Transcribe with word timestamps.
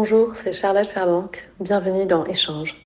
Bonjour, 0.00 0.36
c'est 0.36 0.52
Charlotte 0.52 0.86
Fairbank. 0.86 1.50
Bienvenue 1.58 2.06
dans 2.06 2.24
Échange. 2.24 2.76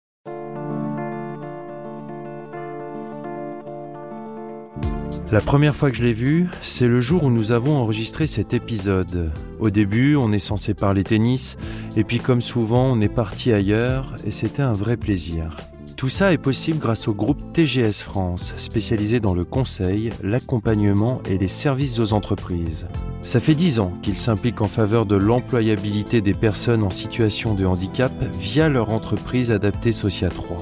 La 5.31 5.43
première 5.45 5.77
fois 5.77 5.91
que 5.91 5.97
je 5.99 6.05
l'ai 6.05 6.15
vu, 6.15 6.49
c'est 6.63 6.89
le 6.89 7.03
jour 7.03 7.25
où 7.25 7.31
nous 7.31 7.53
avons 7.53 7.77
enregistré 7.77 8.27
cet 8.27 8.55
épisode. 8.55 9.31
Au 9.61 9.69
début, 9.69 10.17
on 10.17 10.33
est 10.33 10.39
censé 10.39 10.73
parler 10.73 11.05
tennis, 11.05 11.59
et 11.99 12.05
puis 12.05 12.19
comme 12.19 12.41
souvent, 12.41 12.93
on 12.93 13.01
est 13.03 13.15
parti 13.15 13.53
ailleurs, 13.53 14.15
et 14.25 14.31
c'était 14.31 14.63
un 14.63 14.73
vrai 14.73 14.97
plaisir. 14.97 15.55
Tout 16.03 16.09
ça 16.09 16.33
est 16.33 16.39
possible 16.39 16.81
grâce 16.81 17.07
au 17.07 17.15
groupe 17.15 17.53
TGS 17.53 18.03
France, 18.03 18.55
spécialisé 18.57 19.21
dans 19.21 19.35
le 19.35 19.45
conseil, 19.45 20.11
l'accompagnement 20.25 21.23
et 21.31 21.39
les 21.39 21.47
services 21.47 22.01
aux 22.01 22.13
entreprises. 22.13 22.89
Ça 23.21 23.39
fait 23.39 23.55
dix 23.55 23.79
ans 23.79 23.93
qu'ils 24.03 24.19
s'impliquent 24.19 24.63
en 24.63 24.67
faveur 24.67 25.07
de 25.07 25.15
l'employabilité 25.15 26.21
des 26.21 26.35
personnes 26.35 26.83
en 26.83 26.91
situation 26.91 27.55
de 27.55 27.65
handicap 27.65 28.11
via 28.37 28.69
leur 28.69 28.93
entreprise 28.93 29.53
adaptée 29.53 29.93
Socia 29.93 30.29
3. 30.29 30.57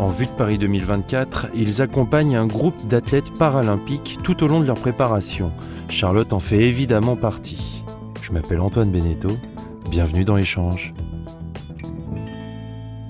En 0.00 0.08
vue 0.08 0.26
de 0.26 0.32
Paris 0.32 0.58
2024, 0.58 1.50
ils 1.54 1.80
accompagnent 1.80 2.34
un 2.34 2.48
groupe 2.48 2.88
d'athlètes 2.88 3.32
paralympiques 3.38 4.18
tout 4.24 4.42
au 4.42 4.48
long 4.48 4.58
de 4.58 4.66
leur 4.66 4.80
préparation. 4.80 5.52
Charlotte 5.90 6.32
en 6.32 6.40
fait 6.40 6.58
évidemment 6.58 7.14
partie. 7.14 7.84
Je 8.20 8.32
m'appelle 8.32 8.60
Antoine 8.60 8.90
Beneteau. 8.90 9.36
Bienvenue 9.92 10.24
dans 10.24 10.38
Échange. 10.38 10.92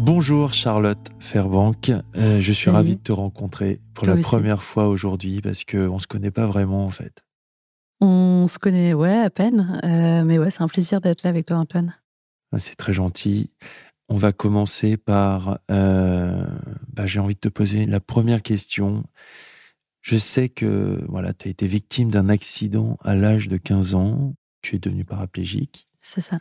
Bonjour 0.01 0.53
Charlotte 0.53 1.12
Fairbank, 1.23 1.93
euh, 2.17 2.41
je 2.41 2.53
suis 2.53 2.69
ravi 2.69 2.97
de 2.97 3.01
te 3.01 3.13
rencontrer 3.13 3.81
pour 3.95 4.07
la 4.07 4.17
première 4.17 4.63
fois 4.63 4.89
aujourd'hui 4.89 5.41
parce 5.41 5.65
qu'on 5.65 5.95
ne 5.95 5.99
se 6.01 6.09
connaît 6.09 6.33
pas 6.33 6.47
vraiment 6.47 6.85
en 6.85 6.91
fait. 6.91 7.23
On 8.01 8.49
se 8.49 8.59
connaît, 8.59 8.93
ouais, 8.93 9.19
à 9.19 9.31
peine, 9.31 9.81
euh, 9.85 10.25
mais 10.25 10.41
ouais, 10.41 10.51
c'est 10.51 10.63
un 10.63 10.69
plaisir 10.69 11.01
d'être 11.01 11.23
là 11.23 11.31
avec 11.31 11.47
toi 11.47 11.59
Antoine. 11.59 11.95
Ah, 12.51 12.59
c'est 12.59 12.75
très 12.75 12.93
gentil. 12.93 13.53
On 14.09 14.17
va 14.17 14.33
commencer 14.33 14.97
par, 14.97 15.61
euh, 15.71 16.45
bah, 16.93 17.07
j'ai 17.07 17.21
envie 17.21 17.35
de 17.35 17.41
te 17.41 17.49
poser 17.49 17.87
la 17.87 18.01
première 18.01 18.43
question. 18.43 19.05
Je 20.01 20.19
sais 20.19 20.49
que 20.49 21.05
voilà, 21.09 21.33
tu 21.33 21.47
as 21.47 21.51
été 21.53 21.69
victime 21.69 22.11
d'un 22.11 22.29
accident 22.29 22.99
à 23.05 23.15
l'âge 23.15 23.47
de 23.47 23.59
15 23.59 23.95
ans. 23.95 24.35
Tu 24.61 24.75
es 24.75 24.79
devenu 24.81 25.05
paraplégique. 25.05 25.87
C'est 26.01 26.21
ça. 26.21 26.41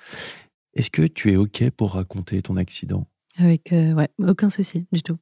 Est-ce 0.74 0.90
que 0.90 1.04
tu 1.04 1.32
es 1.32 1.36
OK 1.36 1.70
pour 1.70 1.94
raconter 1.94 2.42
ton 2.42 2.58
accident? 2.58 3.06
Avec, 3.42 3.73
euh, 3.73 3.94
ouais, 3.94 4.09
aucun 4.20 4.50
souci 4.50 4.86
du 4.92 5.02
tout. 5.02 5.17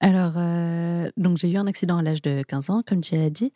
Alors, 0.00 0.32
euh, 0.36 1.10
donc 1.16 1.36
j'ai 1.36 1.50
eu 1.50 1.56
un 1.56 1.66
accident 1.66 1.98
à 1.98 2.02
l'âge 2.02 2.22
de 2.22 2.42
15 2.42 2.70
ans, 2.70 2.82
comme 2.86 3.00
tu 3.00 3.14
as 3.14 3.30
dit. 3.30 3.52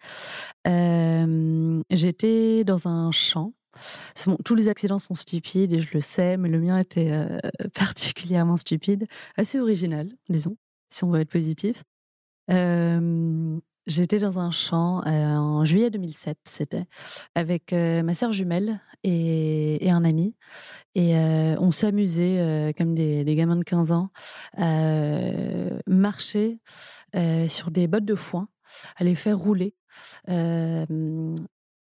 J'étais 1.90 2.64
dans 2.64 2.86
un 2.86 3.10
champ 3.12 3.52
tous 4.44 4.54
les 4.54 4.68
accidents 4.68 4.98
sont 4.98 5.14
stupides 5.14 5.72
et 5.72 5.80
je 5.80 5.88
le 5.92 6.00
sais, 6.00 6.36
mais 6.36 6.48
le 6.48 6.60
mien 6.60 6.78
était 6.78 7.10
euh, 7.10 7.38
particulièrement 7.74 8.56
stupide, 8.56 9.06
assez 9.36 9.58
original, 9.60 10.08
disons, 10.28 10.56
si 10.90 11.04
on 11.04 11.10
veut 11.10 11.20
être 11.20 11.30
positif. 11.30 11.82
J'étais 13.86 14.18
dans 14.18 14.38
un 14.38 14.50
champ 14.50 15.02
euh, 15.06 15.36
en 15.36 15.64
juillet 15.64 15.90
2007, 15.90 16.38
c'était, 16.44 16.84
avec 17.34 17.72
euh, 17.72 18.02
ma 18.02 18.14
sœur 18.14 18.32
jumelle 18.32 18.80
et, 19.02 19.90
un 19.90 20.04
ami. 20.04 20.34
Et 20.94 21.14
on 21.14 21.70
s'amusait, 21.70 22.72
comme 22.78 22.94
des, 22.94 23.24
gamins 23.36 23.56
de 23.56 23.64
15 23.64 23.92
ans, 23.92 24.10
à 24.56 25.20
marcher 25.86 26.58
sur 27.48 27.70
des 27.70 27.86
bottes 27.86 28.06
de 28.06 28.14
foin, 28.14 28.48
à 28.96 29.04
les 29.04 29.14
faire 29.14 29.36
rouler 29.38 29.74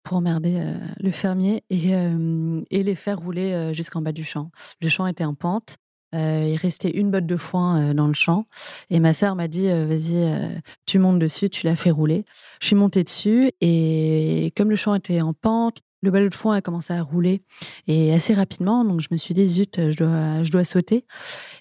pour 0.09 0.17
emmerder 0.17 0.57
euh, 0.59 0.75
le 1.01 1.11
fermier 1.11 1.65
et, 1.69 1.95
euh, 1.95 2.63
les 2.71 2.95
faire 2.95 3.19
rouler 3.19 3.53
euh, 3.53 3.75
jusqu'en 3.75 4.01
bas 4.01 4.13
du 4.13 4.25
champ. 4.25 4.51
Le 4.81 4.89
champ 4.89 5.07
était 5.07 5.25
en 5.25 5.35
pente. 5.35 5.77
Il 6.13 6.57
restait 6.57 6.91
une 6.91 7.11
botte 7.11 7.27
de 7.27 7.37
foin 7.37 7.95
dans 7.95 8.07
le 8.07 8.15
champ. 8.15 8.47
Et 8.91 9.01
ma 9.01 9.15
sœur 9.15 9.37
m'a 9.37 9.49
dit 9.49 9.69
Vas-y, 9.69 10.61
tu 10.87 10.99
montes 10.99 11.19
dessus, 11.19 11.51
tu 11.51 11.67
la 11.67 11.77
fais 11.77 11.91
rouler. 11.91 12.25
Je 12.61 12.67
suis 12.67 12.77
montée 12.77 13.05
dessus 13.05 13.51
et 13.61 14.53
comme 14.57 14.71
le 14.71 14.77
champ 14.77 14.95
était 14.95 15.21
en 15.21 15.33
pente, 15.33 15.79
le 16.03 16.11
ballon 16.11 16.29
de 16.29 16.35
foin 16.35 16.57
a 16.57 16.61
commencé 16.61 16.93
à 16.93 17.03
rouler 17.03 17.43
et 17.87 18.13
assez 18.15 18.35
rapidement. 18.35 18.85
Donc 18.85 19.01
je 19.01 19.09
me 19.11 19.17
suis 19.17 19.35
dit 19.35 19.49
Zut, 19.49 19.77
je 19.77 19.97
dois, 19.97 20.43
je 20.43 20.51
dois 20.51 20.65
sauter. 20.65 21.05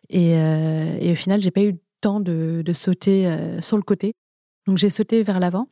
Et, 0.09 0.31
et 0.31 1.11
au 1.11 1.15
final, 1.15 1.41
j'ai 1.41 1.51
pas 1.51 1.61
eu 1.61 1.71
le 1.71 1.79
temps 2.01 2.19
de, 2.19 2.61
de 2.65 2.73
sauter 2.73 3.59
sur 3.61 3.77
le 3.77 3.83
côté. 3.83 4.13
Donc 4.67 4.77
j'ai 4.77 4.89
sauté 4.89 5.23
vers 5.23 5.39
l'avant. 5.39 5.69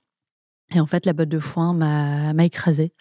Et 0.73 0.79
en 0.79 0.87
fait, 0.87 1.05
la 1.05 1.13
botte 1.13 1.29
de 1.29 1.39
foin 1.39 1.73
m'a 1.73 2.43
écrasée. 2.43 2.91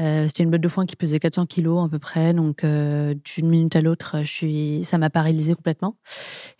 Euh, 0.00 0.26
C'était 0.26 0.42
une 0.42 0.50
botte 0.50 0.60
de 0.60 0.68
foin 0.68 0.84
qui 0.84 0.96
pesait 0.96 1.20
400 1.20 1.46
kilos 1.46 1.84
à 1.84 1.88
peu 1.88 2.00
près. 2.00 2.34
Donc, 2.34 2.64
euh, 2.64 3.14
d'une 3.14 3.48
minute 3.48 3.76
à 3.76 3.82
l'autre, 3.82 4.24
suis, 4.24 4.84
ça 4.84 4.98
m'a 4.98 5.10
paralysée 5.10 5.54
complètement. 5.54 5.96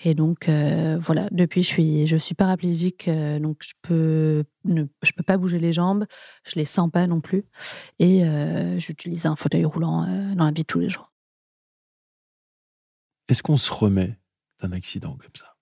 Et 0.05 0.15
donc, 0.15 0.49
euh, 0.49 0.97
voilà, 1.01 1.29
depuis, 1.33 1.63
je 1.63 1.67
suis, 1.67 2.07
je 2.07 2.17
suis 2.17 2.37
paraplégique. 2.37 3.11
Donc, 3.11 3.59
je 3.63 3.73
peux, 3.83 4.45
ne, 4.65 4.85
je 5.03 5.13
peux 5.13 5.25
pas 5.25 5.39
bouger 5.39 5.59
les 5.59 5.73
jambes. 5.73 6.07
Je 6.45 6.55
les 6.55 6.65
sens 6.65 6.89
pas 6.91 7.09
non 7.09 7.21
plus. 7.21 7.45
Et 7.99 8.23
j'utilise 8.79 9.27
un 9.27 9.37
fauteuil 9.37 9.65
roulant 9.65 10.07
dans 10.37 10.45
la 10.45 10.53
vie 10.53 10.63
de 10.63 10.67
tous 10.67 10.81
les 10.81 10.89
jours. 10.89 11.11
Est-ce 13.29 13.43
qu'on 13.43 13.57
se 13.57 13.73
remet 13.73 14.19
d'un 14.63 14.73
accident 14.73 15.17
comme 15.17 15.35
ça? 15.37 15.54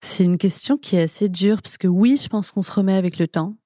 C'est 0.00 0.24
une 0.24 0.38
question 0.38 0.76
qui 0.76 0.96
est 0.96 1.02
assez 1.02 1.28
dure 1.28 1.62
parce 1.62 1.78
que 1.78 1.88
oui, 1.88 2.16
je 2.16 2.28
pense 2.28 2.52
qu'on 2.52 2.62
se 2.62 2.72
remet 2.72 2.94
avec 2.94 3.18
le 3.18 3.28
temps, 3.28 3.56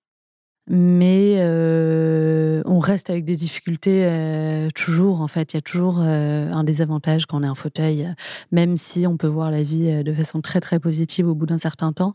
mais 0.68 1.36
euh, 1.38 2.62
on 2.66 2.78
reste 2.78 3.10
avec 3.10 3.24
des 3.24 3.36
difficultés 3.36 4.04
euh, 4.06 4.68
toujours. 4.74 5.20
En 5.20 5.26
fait, 5.28 5.52
il 5.52 5.56
y 5.56 5.58
a 5.58 5.62
toujours 5.62 6.00
euh, 6.00 6.50
un 6.50 6.64
désavantage 6.64 7.26
quand 7.26 7.40
on 7.40 7.42
est 7.42 7.48
en 7.48 7.54
fauteuil, 7.54 8.08
même 8.52 8.76
si 8.76 9.06
on 9.06 9.16
peut 9.16 9.26
voir 9.26 9.50
la 9.50 9.62
vie 9.62 10.02
de 10.04 10.14
façon 10.14 10.40
très 10.40 10.60
très 10.60 10.78
positive 10.78 11.28
au 11.28 11.34
bout 11.34 11.46
d'un 11.46 11.58
certain 11.58 11.92
temps. 11.92 12.14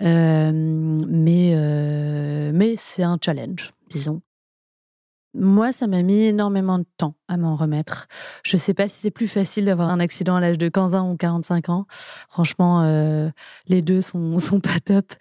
mais 0.00 1.54
mais 2.52 2.74
c'est 2.76 3.02
un 3.02 3.18
challenge, 3.22 3.72
disons. 3.90 4.20
Moi, 5.34 5.72
ça 5.72 5.86
m'a 5.86 6.02
mis 6.02 6.24
énormément 6.24 6.78
de 6.78 6.86
temps 6.96 7.14
à 7.28 7.36
m'en 7.36 7.54
remettre. 7.54 8.08
Je 8.44 8.56
ne 8.56 8.60
sais 8.60 8.74
pas 8.74 8.88
si 8.88 8.96
c'est 8.96 9.10
plus 9.10 9.28
facile 9.28 9.66
d'avoir 9.66 9.90
un 9.90 10.00
accident 10.00 10.36
à 10.36 10.40
l'âge 10.40 10.58
de 10.58 10.68
15 10.68 10.94
ans 10.94 11.10
ou 11.12 11.16
45 11.16 11.68
ans. 11.68 11.86
Franchement, 12.30 12.82
euh, 12.82 13.28
les 13.66 13.82
deux 13.82 14.00
sont, 14.02 14.38
sont 14.38 14.60
pas 14.60 14.80
top. 14.84 15.14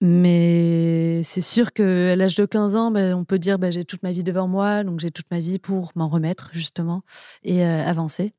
Mais 0.00 1.22
c'est 1.22 1.40
sûr 1.42 1.72
qu'à 1.72 2.16
l'âge 2.16 2.34
de 2.34 2.44
15 2.44 2.76
ans, 2.76 2.90
ben, 2.90 3.14
on 3.14 3.24
peut 3.24 3.38
dire 3.38 3.58
ben, 3.58 3.70
j'ai 3.70 3.84
toute 3.84 4.02
ma 4.02 4.10
vie 4.12 4.24
devant 4.24 4.48
moi, 4.48 4.82
donc 4.84 4.98
j'ai 5.00 5.12
toute 5.12 5.30
ma 5.30 5.38
vie 5.38 5.60
pour 5.60 5.92
m'en 5.94 6.08
remettre, 6.08 6.50
justement, 6.52 7.02
et 7.44 7.64
euh, 7.64 7.86
avancer. 7.86 8.34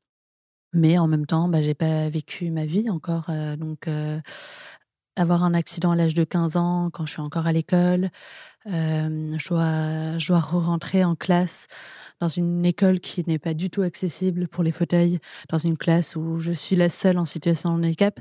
Mais 0.74 0.98
en 0.98 1.06
même 1.08 1.26
temps, 1.26 1.48
ben, 1.48 1.62
j'ai 1.62 1.74
pas 1.74 2.08
vécu 2.10 2.50
ma 2.50 2.66
vie 2.66 2.90
encore. 2.90 3.26
Euh, 3.30 3.56
donc, 3.56 3.88
avoir 5.16 5.44
un 5.44 5.54
accident 5.54 5.92
à 5.92 5.96
l'âge 5.96 6.14
de 6.14 6.24
15 6.24 6.56
ans 6.56 6.90
quand 6.92 7.06
je 7.06 7.12
suis 7.12 7.20
encore 7.20 7.46
à 7.46 7.52
l'école. 7.52 8.10
je 8.66 9.48
dois, 9.48 10.40
re-rentrer 10.40 11.04
en 11.04 11.14
classe 11.14 11.66
dans 12.20 12.28
une 12.28 12.64
école 12.64 13.00
qui 13.00 13.24
n'est 13.26 13.38
pas 13.38 13.54
du 13.54 13.70
tout 13.70 13.82
accessible 13.82 14.48
pour 14.48 14.64
les 14.64 14.72
fauteuils, 14.72 15.18
dans 15.50 15.58
une 15.58 15.76
classe 15.76 16.16
où 16.16 16.40
je 16.40 16.52
suis 16.52 16.76
la 16.76 16.88
seule 16.88 17.18
en 17.18 17.26
situation 17.26 17.70
de 17.70 17.86
handicap. 17.86 18.20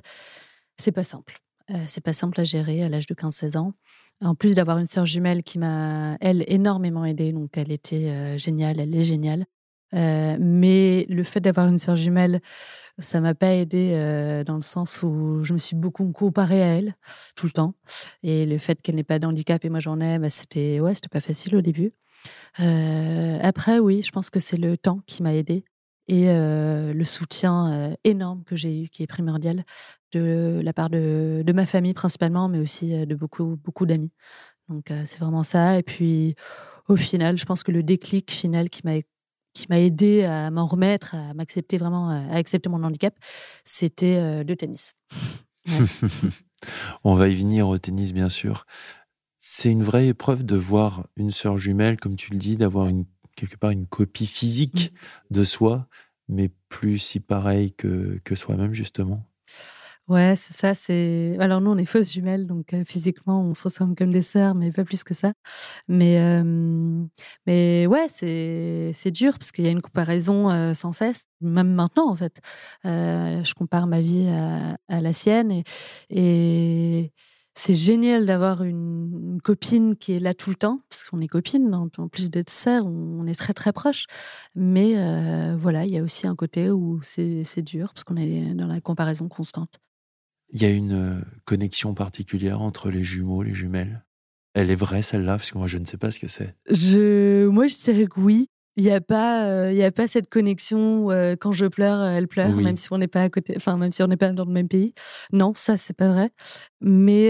C'est 0.77 0.91
pas 0.91 1.03
simple. 1.03 1.43
Euh, 1.71 1.83
c'est 1.87 2.01
pas 2.01 2.13
simple 2.13 2.39
à 2.41 2.43
gérer 2.43 2.83
à 2.83 2.89
l'âge 2.89 3.07
de 3.07 3.13
15-16 3.13 3.57
ans. 3.57 3.73
En 4.21 4.35
plus 4.35 4.55
d'avoir 4.55 4.77
une 4.77 4.85
sœur 4.85 5.05
jumelle 5.05 5.43
qui 5.43 5.59
m'a, 5.59 6.17
elle, 6.21 6.43
énormément 6.47 7.05
aidée, 7.05 7.31
donc 7.31 7.57
elle 7.57 7.71
était 7.71 8.09
euh, 8.09 8.37
géniale, 8.37 8.79
elle 8.79 8.95
est 8.95 9.03
géniale. 9.03 9.45
Euh, 9.93 10.37
mais 10.39 11.05
le 11.09 11.23
fait 11.23 11.39
d'avoir 11.39 11.67
une 11.67 11.77
sœur 11.77 11.95
jumelle, 11.95 12.41
ça 12.99 13.21
m'a 13.21 13.33
pas 13.33 13.53
aidé 13.53 13.91
euh, 13.93 14.43
dans 14.43 14.55
le 14.55 14.61
sens 14.61 15.01
où 15.03 15.43
je 15.43 15.53
me 15.53 15.57
suis 15.57 15.75
beaucoup 15.75 16.11
comparée 16.11 16.61
à 16.61 16.77
elle 16.77 16.95
tout 17.35 17.45
le 17.45 17.51
temps. 17.51 17.75
Et 18.23 18.45
le 18.45 18.57
fait 18.57 18.81
qu'elle 18.81 18.95
n'ait 18.95 19.03
pas 19.03 19.19
d'handicap 19.19 19.63
et 19.65 19.69
moi 19.69 19.79
j'en 19.79 19.99
ai, 19.99 20.19
bah, 20.19 20.29
c'était 20.29 20.79
ouais, 20.79 20.93
pas 21.11 21.19
facile 21.21 21.55
au 21.55 21.61
début. 21.61 21.93
Euh, 22.59 23.37
après, 23.41 23.79
oui, 23.79 24.01
je 24.03 24.11
pense 24.11 24.29
que 24.29 24.39
c'est 24.39 24.57
le 24.57 24.77
temps 24.77 25.01
qui 25.07 25.23
m'a 25.23 25.33
aidé 25.33 25.65
et 26.09 26.25
le 26.27 27.03
soutien 27.05 27.95
énorme 28.03 28.43
que 28.43 28.57
j'ai 28.57 28.83
eu, 28.83 28.89
qui 28.89 29.03
est 29.03 29.07
primordial 29.07 29.63
de 30.11 30.59
la 30.61 30.73
part 30.73 30.89
de, 30.89 31.43
de, 31.45 31.53
ma 31.53 31.65
famille 31.65 31.93
principalement, 31.93 32.49
mais 32.49 32.59
aussi 32.59 33.05
de 33.05 33.15
beaucoup 33.15 33.57
beaucoup 33.63 33.85
d'amis. 33.85 34.11
Donc 34.67 34.91
c'est 35.05 35.19
vraiment 35.19 35.43
ça. 35.43 35.77
Et 35.79 35.83
puis 35.83 36.35
au 36.89 36.97
final, 36.97 37.37
je 37.37 37.45
pense 37.45 37.63
que 37.63 37.71
le 37.71 37.83
déclic 37.83 38.31
final 38.31 38.69
qui 38.69 38.81
m'a 38.83 38.97
qui 39.53 39.67
m'a 39.69 39.79
aidé 39.79 40.23
à 40.23 40.51
m'en 40.51 40.65
remettre, 40.65 41.15
à 41.15 41.33
m'accepter 41.33 41.77
vraiment, 41.77 42.09
à 42.09 42.35
accepter 42.35 42.69
mon 42.69 42.83
handicap, 42.83 43.15
c'était 43.63 44.17
euh, 44.17 44.43
le 44.43 44.55
tennis. 44.55 44.95
On 47.03 47.15
va 47.15 47.27
y 47.27 47.35
venir 47.35 47.67
au 47.67 47.77
tennis, 47.77 48.13
bien 48.13 48.29
sûr. 48.29 48.65
C'est 49.37 49.69
une 49.69 49.83
vraie 49.83 50.07
épreuve 50.07 50.43
de 50.43 50.55
voir 50.55 51.07
une 51.17 51.31
sœur 51.31 51.57
jumelle, 51.57 51.99
comme 51.99 52.15
tu 52.15 52.31
le 52.31 52.37
dis, 52.37 52.57
d'avoir 52.57 52.87
une, 52.87 53.05
quelque 53.35 53.57
part 53.57 53.71
une 53.71 53.87
copie 53.87 54.27
physique 54.27 54.93
mmh. 54.93 55.33
de 55.35 55.43
soi, 55.43 55.87
mais 56.29 56.49
plus 56.69 56.99
si 56.99 57.19
pareil 57.19 57.73
que, 57.73 58.19
que 58.23 58.35
soi-même, 58.35 58.73
justement. 58.73 59.25
Ouais, 60.09 60.35
c'est 60.35 60.53
ça. 60.53 60.73
C'est 60.73 61.37
alors 61.39 61.61
nous 61.61 61.71
on 61.71 61.77
est 61.77 61.85
fausses 61.85 62.11
jumelles, 62.11 62.45
donc 62.45 62.75
physiquement 62.85 63.41
on 63.41 63.53
se 63.53 63.63
ressemble 63.63 63.95
comme 63.95 64.11
des 64.11 64.21
sœurs, 64.21 64.53
mais 64.53 64.69
pas 64.69 64.83
plus 64.83 65.01
que 65.05 65.13
ça. 65.13 65.31
Mais 65.87 66.17
euh, 66.19 67.05
mais 67.47 67.87
ouais, 67.87 68.07
c'est 68.09 68.91
c'est 68.93 69.11
dur 69.11 69.39
parce 69.39 69.53
qu'il 69.53 69.63
y 69.63 69.67
a 69.67 69.71
une 69.71 69.81
comparaison 69.81 70.73
sans 70.73 70.91
cesse, 70.91 71.27
même 71.39 71.73
maintenant 71.73 72.09
en 72.09 72.15
fait. 72.17 72.41
je 72.83 73.53
compare 73.53 73.87
ma 73.87 74.01
vie 74.01 74.27
à, 74.27 75.01
la 75.01 75.13
sienne 75.13 75.63
et, 76.09 77.11
c'est 77.55 77.75
génial 77.75 78.25
d'avoir 78.25 78.63
une, 78.63 79.39
copine 79.43 79.95
qui 79.95 80.13
est 80.13 80.19
là 80.19 80.33
tout 80.33 80.49
le 80.49 80.55
temps, 80.55 80.81
parce 80.89 81.03
qu'on 81.03 81.21
est 81.21 81.27
copines, 81.27 81.73
en, 81.75 82.07
plus 82.09 82.29
d'être 82.31 82.49
sœurs, 82.49 82.85
on, 82.87 83.27
est 83.27 83.35
très 83.35 83.53
très 83.53 83.73
proches. 83.73 84.05
Mais 84.55 84.95
voilà, 85.55 85.85
il 85.85 85.93
y 85.93 85.97
a 85.97 86.03
aussi 86.03 86.27
un 86.27 86.35
côté 86.35 86.71
où 86.71 86.99
c'est 87.03 87.61
dur, 87.61 87.93
parce 87.93 88.03
qu'on 88.03 88.17
est 88.17 88.53
dans 88.55 88.67
la 88.67 88.81
comparaison 88.81 89.27
constante. 89.29 89.79
Il 90.53 90.61
y 90.61 90.65
a 90.65 90.69
une 90.69 90.93
euh, 90.93 91.21
connexion 91.45 91.95
particulière 91.95 92.61
entre 92.61 92.91
les 92.91 93.03
jumeaux, 93.03 93.41
les 93.41 93.55
jumelles? 93.55 94.05
Elle 94.53 94.69
est 94.69 94.75
vraie 94.75 95.01
celle-là, 95.01 95.37
parce 95.37 95.51
que 95.51 95.57
moi 95.57 95.65
je 95.65 95.79
ne 95.79 95.85
sais 95.85 95.97
pas 95.97 96.11
ce 96.11 96.19
que 96.19 96.27
c'est. 96.27 96.55
Je... 96.69 97.47
Moi 97.47 97.65
je 97.65 97.75
dirais 97.83 98.05
que 98.05 98.19
oui. 98.19 98.47
Il 98.75 98.83
n'y 98.83 98.91
a 98.91 99.01
pas, 99.01 99.45
euh, 99.45 99.71
il 99.71 99.77
y 99.77 99.83
a 99.83 99.91
pas 99.91 100.07
cette 100.07 100.31
connexion 100.31 101.05
où, 101.05 101.11
euh, 101.11 101.35
quand 101.39 101.51
je 101.51 101.67
pleure, 101.67 102.03
elle 102.03 102.27
pleure, 102.27 102.49
même 102.49 102.75
si 102.75 102.91
on 102.91 102.97
n'est 102.97 103.07
pas 103.07 103.21
à 103.21 103.29
côté, 103.29 103.53
enfin 103.55 103.77
même 103.77 103.91
si 103.91 104.01
on 104.01 104.07
n'est 104.07 104.17
pas 104.17 104.29
dans 104.29 104.45
le 104.45 104.51
même 104.51 104.67
pays. 104.67 104.95
Non, 105.31 105.53
ça 105.55 105.77
c'est 105.77 105.95
pas 105.95 106.07
vrai. 106.11 106.31
Mais 106.81 107.29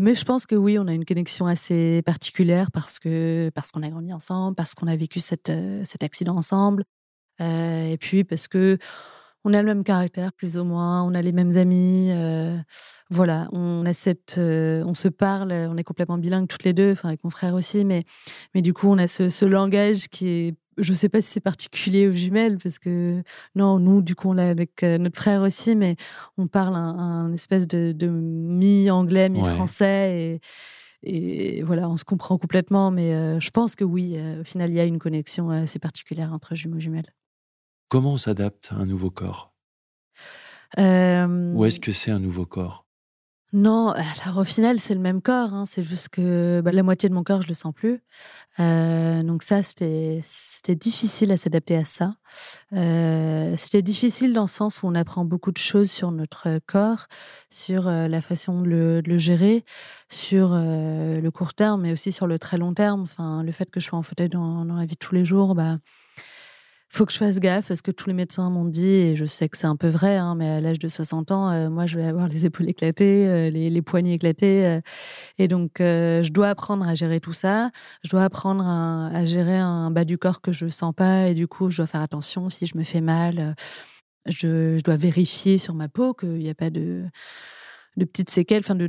mais 0.00 0.14
je 0.14 0.24
pense 0.24 0.46
que 0.46 0.54
oui, 0.54 0.78
on 0.78 0.86
a 0.86 0.94
une 0.94 1.04
connexion 1.04 1.46
assez 1.46 2.00
particulière 2.06 2.70
parce 2.70 2.98
que 2.98 3.50
parce 3.54 3.72
qu'on 3.72 3.82
a 3.82 3.90
grandi 3.90 4.14
ensemble, 4.14 4.54
parce 4.54 4.74
qu'on 4.74 4.86
a 4.86 4.96
vécu 4.96 5.20
cette, 5.20 5.52
cet 5.82 6.02
accident 6.02 6.34
ensemble, 6.34 6.84
et 7.40 7.98
puis 8.00 8.24
parce 8.24 8.48
que 8.48 8.78
on 9.44 9.54
a 9.54 9.62
le 9.62 9.66
même 9.66 9.84
caractère 9.84 10.32
plus 10.32 10.56
ou 10.56 10.64
moins, 10.64 11.02
on 11.02 11.14
a 11.14 11.22
les 11.22 11.32
mêmes 11.32 11.56
amis, 11.56 12.10
voilà, 13.10 13.48
on 13.52 13.84
a 13.86 13.92
cette, 13.94 14.36
on 14.38 14.94
se 14.94 15.08
parle, 15.08 15.52
on 15.52 15.76
est 15.76 15.84
complètement 15.84 16.18
bilingues 16.18 16.48
toutes 16.48 16.64
les 16.64 16.72
deux, 16.72 16.92
enfin 16.92 17.08
avec 17.08 17.22
mon 17.24 17.30
frère 17.30 17.54
aussi, 17.54 17.84
mais 17.84 18.04
mais 18.54 18.62
du 18.62 18.72
coup 18.72 18.88
on 18.88 18.98
a 18.98 19.06
ce, 19.06 19.44
langage 19.44 20.08
qui 20.08 20.28
est, 20.28 20.54
je 20.78 20.92
sais 20.92 21.08
pas 21.08 21.20
si 21.20 21.30
c'est 21.30 21.40
particulier 21.40 22.08
aux 22.08 22.12
jumelles 22.12 22.58
parce 22.62 22.78
que 22.78 23.22
non, 23.54 23.78
nous 23.78 24.02
du 24.02 24.14
coup 24.14 24.30
on 24.30 24.32
l'a 24.32 24.48
avec 24.48 24.82
notre 24.82 25.16
frère 25.16 25.42
aussi, 25.42 25.76
mais 25.76 25.96
on 26.38 26.46
parle 26.46 26.76
un, 26.76 27.32
espèce 27.34 27.68
de, 27.68 28.06
mi-anglais, 28.08 29.28
mi-français 29.28 30.40
et 31.06 31.62
voilà, 31.62 31.88
on 31.88 31.98
se 31.98 32.04
comprend 32.04 32.38
complètement, 32.38 32.90
mais 32.90 33.38
je 33.38 33.50
pense 33.50 33.76
que 33.76 33.84
oui, 33.84 34.16
au 34.40 34.44
final, 34.44 34.70
il 34.70 34.76
y 34.76 34.80
a 34.80 34.84
une 34.84 34.98
connexion 34.98 35.50
assez 35.50 35.78
particulière 35.78 36.32
entre 36.32 36.54
jumeaux 36.54 36.80
jumelles. 36.80 37.12
Comment 37.88 38.12
on 38.12 38.16
s'adapte 38.18 38.70
à 38.72 38.76
un 38.76 38.86
nouveau 38.86 39.10
corps? 39.10 39.52
Ou 40.76 41.64
est-ce 41.64 41.78
que 41.78 41.92
c'est 41.92 42.10
un 42.10 42.18
nouveau 42.18 42.46
corps? 42.46 42.84
Non, 43.54 43.90
alors 44.26 44.38
au 44.38 44.44
final, 44.44 44.80
c'est 44.80 44.94
le 44.94 45.00
même 45.00 45.22
corps. 45.22 45.54
Hein. 45.54 45.64
C'est 45.64 45.84
juste 45.84 46.08
que 46.08 46.60
bah, 46.60 46.72
la 46.72 46.82
moitié 46.82 47.08
de 47.08 47.14
mon 47.14 47.22
corps, 47.22 47.40
je 47.40 47.46
le 47.46 47.54
sens 47.54 47.72
plus. 47.72 48.02
donc 48.58 49.44
ça, 49.44 49.62
c'était 49.62 50.20
difficile 50.74 51.30
à 51.30 51.36
s'adapter 51.36 51.76
à 51.76 51.84
ça. 51.84 52.14
c'était 53.56 53.82
difficile 53.82 54.32
dans 54.32 54.42
le 54.42 54.48
sens 54.48 54.82
où 54.82 54.88
on 54.88 54.94
apprend 54.96 55.24
beaucoup 55.24 55.52
de 55.52 55.58
choses 55.58 55.88
sur 55.88 56.10
notre 56.10 56.58
corps, 56.66 57.06
sur 57.48 57.84
la 57.84 58.20
façon 58.20 58.60
de 58.62 59.02
le, 59.06 59.18
gérer, 59.18 59.64
sur 60.08 60.50
le 60.54 61.30
court 61.30 61.54
terme, 61.54 61.82
mais 61.82 61.92
aussi 61.92 62.10
sur 62.10 62.26
le 62.26 62.40
très 62.40 62.58
long 62.58 62.74
terme. 62.74 63.02
Enfin, 63.02 63.44
le 63.44 63.52
fait 63.52 63.70
que 63.70 63.78
je 63.78 63.86
sois 63.86 63.98
en 64.00 64.02
fauteuil 64.02 64.28
dans, 64.28 64.64
dans 64.64 64.74
la 64.74 64.84
vie 64.84 64.94
de 64.94 64.98
tous 64.98 65.14
les 65.14 65.24
jours, 65.24 65.54
bah, 65.54 65.78
faut 66.94 67.06
que 67.06 67.12
je 67.12 67.18
fasse 67.18 67.40
gaffe 67.40 67.68
parce 67.68 67.82
que 67.82 67.90
tous 67.90 68.08
les 68.08 68.14
médecins 68.14 68.48
m'ont 68.50 68.64
dit, 68.64 68.86
et 68.86 69.16
je 69.16 69.24
sais 69.24 69.48
que 69.48 69.56
c'est 69.56 69.66
un 69.66 69.76
peu 69.76 69.88
vrai, 69.88 70.16
hein, 70.16 70.36
mais 70.36 70.48
à 70.48 70.60
l'âge 70.60 70.78
de 70.78 70.88
60 70.88 71.32
ans, 71.32 71.50
euh, 71.50 71.68
moi, 71.68 71.86
je 71.86 71.98
vais 71.98 72.06
avoir 72.06 72.28
les 72.28 72.46
épaules 72.46 72.68
éclatées, 72.68 73.26
euh, 73.26 73.50
les, 73.50 73.82
poignets 73.82 74.14
éclatés. 74.14 74.64
Euh, 74.66 74.80
et 75.38 75.48
donc, 75.48 75.72
je 75.78 76.30
dois 76.30 76.50
apprendre 76.50 76.86
à 76.86 76.94
gérer 76.94 77.20
tout 77.20 77.32
ça. 77.32 77.70
Je 78.04 78.10
dois 78.10 78.22
apprendre 78.24 78.64
à, 78.64 79.26
gérer 79.26 79.58
un 79.58 79.90
bas 79.90 80.04
du 80.04 80.18
corps 80.18 80.40
que 80.40 80.52
je 80.52 80.68
sens 80.68 80.94
pas. 80.94 81.28
Et 81.28 81.34
du 81.34 81.48
coup, 81.48 81.70
je 81.70 81.78
dois 81.78 81.86
faire 81.86 82.02
attention 82.02 82.48
si 82.50 82.66
je 82.66 82.78
me 82.78 82.84
fais 82.84 83.00
mal. 83.00 83.56
Je, 84.26 84.80
dois 84.82 84.96
vérifier 84.96 85.58
sur 85.58 85.74
ma 85.74 85.88
peau 85.88 86.14
qu'il 86.14 86.38
n'y 86.38 86.50
a 86.50 86.54
pas 86.54 86.70
de, 86.70 87.04
petites 87.98 88.30
séquelles, 88.30 88.60
enfin 88.60 88.76
de 88.76 88.86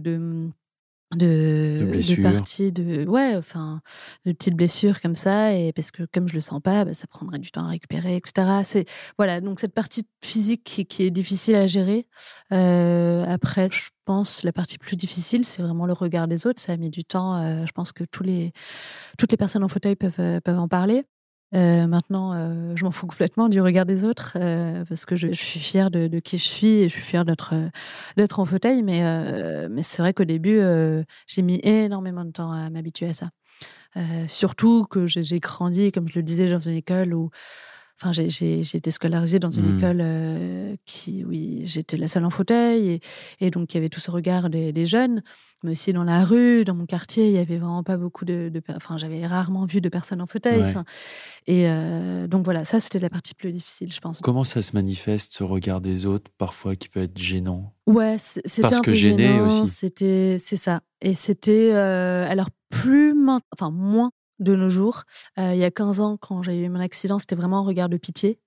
de, 1.13 1.92
de, 1.92 2.22
parties 2.24 2.72
de 2.72 3.07
ouais 3.07 3.36
enfin 3.36 3.81
de 4.25 4.31
petites 4.31 4.56
blessures 4.56 5.02
comme 5.02 5.16
ça 5.16 5.54
et 5.54 5.72
parce 5.72 5.92
que 5.92 6.04
comme 6.12 6.28
je 6.28 6.34
le 6.34 6.42
sens 6.42 6.60
pas 6.62 6.84
bah, 6.84 6.94
ça 6.94 7.06
prendrait 7.07 7.38
du 7.40 7.52
temps 7.52 7.66
à 7.66 7.69
récupérer 7.69 8.16
etc 8.16 8.62
c'est 8.63 8.86
voilà 9.18 9.40
donc 9.40 9.60
cette 9.60 9.74
partie 9.74 10.07
physique 10.24 10.63
qui, 10.63 11.04
est 11.04 11.12
difficile 11.12 11.56
à 11.56 11.68
gérer 11.68 12.07
euh, 12.52 13.24
après 13.28 13.69
je 13.72 13.90
pense 14.06 14.44
la 14.44 14.54
partie 14.54 14.78
plus 14.78 14.96
difficile 14.96 15.44
c'est 15.44 15.62
vraiment 15.62 15.86
le 15.86 15.94
regard 15.94 16.28
des 16.28 16.48
autres. 16.48 16.62
Ça 16.62 16.74
a 16.74 16.78
mis 16.78 16.90
du 16.90 17.04
temps 17.04 17.36
euh, 17.36 17.66
je 17.66 17.72
pense 17.72 17.92
que 17.92 18.04
tous 18.04 18.24
les 18.24 18.54
toutes 19.18 19.31
les 19.31 19.38
personnes 19.38 19.63
en 19.63 19.68
fauteuil 19.68 19.96
peuvent 19.96 20.13
euh, 20.19 20.40
peuvent 20.42 20.60
en 20.60 20.68
parler 20.68 21.04
euh, 21.56 21.88
maintenant, 21.88 22.34
euh, 22.34 22.75
je 22.75 22.84
m'en 22.84 22.92
fous 22.92 23.07
complètement 23.07 23.48
du 23.48 23.62
regard 23.62 23.86
des 23.86 24.04
autres 24.04 24.34
euh, 24.36 24.84
parce 24.90 25.06
que 25.06 25.16
je, 25.16 25.31
suis 25.31 25.60
fière 25.60 25.90
de, 25.90 26.19
qui 26.19 26.38
je 26.38 26.44
suis 26.44 26.68
et 26.68 26.90
je 26.90 26.94
suis 26.94 27.04
fière 27.04 27.24
d'être 27.24 27.54
d'être 28.18 28.40
en 28.40 28.46
fauteuil. 28.46 28.84
Mais, 28.84 29.02
mais 29.69 29.84
c'est 29.84 30.02
vrai 30.02 30.13
qu'au 30.13 30.25
début, 30.25 30.60
j'ai 31.28 31.42
mis 31.42 31.60
énormément 31.63 32.25
de 32.25 32.31
temps 32.31 32.52
à 32.52 32.69
m'habituer 32.69 33.07
à 33.07 33.13
ça. 33.13 33.30
surtout 34.28 34.86
que 34.86 35.06
j'ai 35.06 35.40
grandi, 35.40 35.92
comme 35.92 36.07
je 36.07 36.16
le 36.16 36.24
disais, 36.24 36.50
dans 36.50 36.60
une 36.60 36.75
école 36.75 37.13
où 37.13 37.30
Enfin, 38.01 38.12
j'ai 38.12 38.59
été 38.59 38.92
scolarisée 38.92 39.39
dans 39.39 39.51
une 39.51 39.71
mmh. 39.71 39.77
école 39.77 40.00
euh, 40.01 40.75
qui, 40.86 41.24
oui, 41.24 41.63
j'étais 41.65 41.95
la 41.95 42.09
seule 42.09 42.25
en 42.25 42.30
fauteuil 42.30 42.89
et, 42.89 43.00
et, 43.39 43.51
donc 43.51 43.74
il 43.74 43.77
y 43.77 43.80
avait 43.80 43.88
tout 43.88 44.01
ce 44.01 44.12
regard 44.12 44.50
des, 44.50 44.86
jeunes, 44.86 45.24
mais 45.63 45.71
aussi 45.71 45.94
dans 45.94 46.03
la 46.03 46.25
rue, 46.25 46.65
dans 46.65 46.75
mon 46.75 46.86
quartier, 46.86 47.27
il 47.27 47.33
y 47.33 47.38
avait 47.38 47.57
vraiment 47.57 47.83
pas 47.83 47.95
beaucoup 47.95 48.25
de, 48.25 48.51
enfin, 48.75 48.97
j'avais 48.97 49.25
rarement 49.25 49.65
vu 49.65 49.80
de 49.80 49.88
personnes 49.88 50.21
en 50.21 50.27
fauteuil. 50.27 50.62
Et 51.47 51.69
euh, 51.69 52.27
donc 52.27 52.44
voilà, 52.44 52.65
ça 52.65 52.81
c'était 52.81 53.00
la 53.00 53.09
partie 53.09 53.33
plus 53.33 53.53
difficile, 53.53 53.94
je 53.94 54.00
pense. 54.01 54.19
Comment 54.19 54.44
ça 54.44 54.62
se 54.62 54.74
manifeste 54.74 55.33
ce 55.33 55.45
regard 55.45 55.80
des 55.80 56.06
autres, 56.06 56.30
parfois 56.38 56.75
qui 56.75 56.89
peut 56.89 57.01
être 57.01 57.18
gênant? 57.18 57.74
Ouais, 57.88 58.18
c'était 58.19 58.74
un 58.74 58.81
peu 58.81 58.94
gêné 58.94 59.39
aussi. 59.39 59.69
C'était, 59.69 60.36
c'est 60.38 60.57
ça. 60.57 60.81
Et 61.01 61.13
c'était, 61.13 61.71
euh, 61.74 62.27
alors 62.27 62.50
plus, 62.69 63.15
enfin 63.53 63.71
moins 63.71 64.12
de 64.40 64.56
nos 64.56 64.70
jours. 64.70 65.04
Euh, 65.40 65.54
il 65.54 65.60
y 65.60 65.64
a 65.64 65.72
15 65.72 66.00
ans, 66.02 66.18
quand 66.18 66.44
j'ai 66.44 66.58
eu 66.60 66.70
mon 66.70 66.80
accident, 66.80 67.20
c'était 67.20 67.36
vraiment 67.36 67.60
un 67.60 67.66
regard 67.66 67.90
de 67.90 67.98
pitié. 67.98 68.40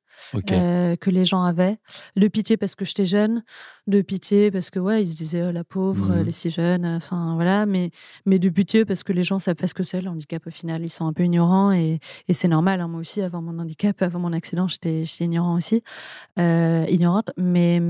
Euh, 0.51 0.97
que 0.97 1.11
les 1.11 1.25
gens 1.25 1.43
avaient. 1.43 1.79
De 2.17 2.29
pitié 2.29 2.57
parce 2.57 2.75
que 2.75 2.85
j'étais 2.85 3.07
jeune, 3.07 3.45
de 3.89 4.03
pitié 4.03 4.51
parce 4.51 4.71
que, 4.71 4.79
ouais, 4.79 5.03
ils 5.03 5.11
se 5.11 5.15
disaient, 5.15 5.43
oh, 5.43 5.51
la 5.51 5.65
pauvre, 5.65 6.17
mmh. 6.17 6.23
les 6.23 6.33
si 6.33 6.51
jeunes, 6.51 6.87
enfin, 6.87 7.35
voilà. 7.35 7.67
Mais, 7.67 7.91
mais 8.27 8.39
de 8.39 8.49
pitié 8.49 8.85
parce 8.85 9.03
que 9.03 9.13
les 9.13 9.25
gens 9.25 9.39
savent 9.39 9.57
pas 9.57 9.67
ce 9.67 9.75
que 9.75 9.83
c'est, 9.83 10.01
le 10.01 10.11
handicap, 10.11 10.47
au 10.47 10.51
final. 10.51 10.83
Ils 10.85 10.91
sont 10.91 11.07
un 11.07 11.13
peu 11.13 11.25
ignorants 11.25 11.73
et, 11.73 11.99
et 12.29 12.35
c'est 12.35 12.49
normal. 12.49 12.81
Hein. 12.81 12.89
moi 12.89 13.01
aussi, 13.01 13.23
avant 13.23 13.43
mon 13.43 13.59
handicap, 13.59 14.01
avant 14.03 14.21
mon 14.21 14.33
accident, 14.33 14.69
j'étais 14.69 15.03
ignorant 15.21 15.57
aussi, 15.57 15.83
euh, 16.39 16.85
ignorante. 16.89 17.31
Mais. 17.37 17.81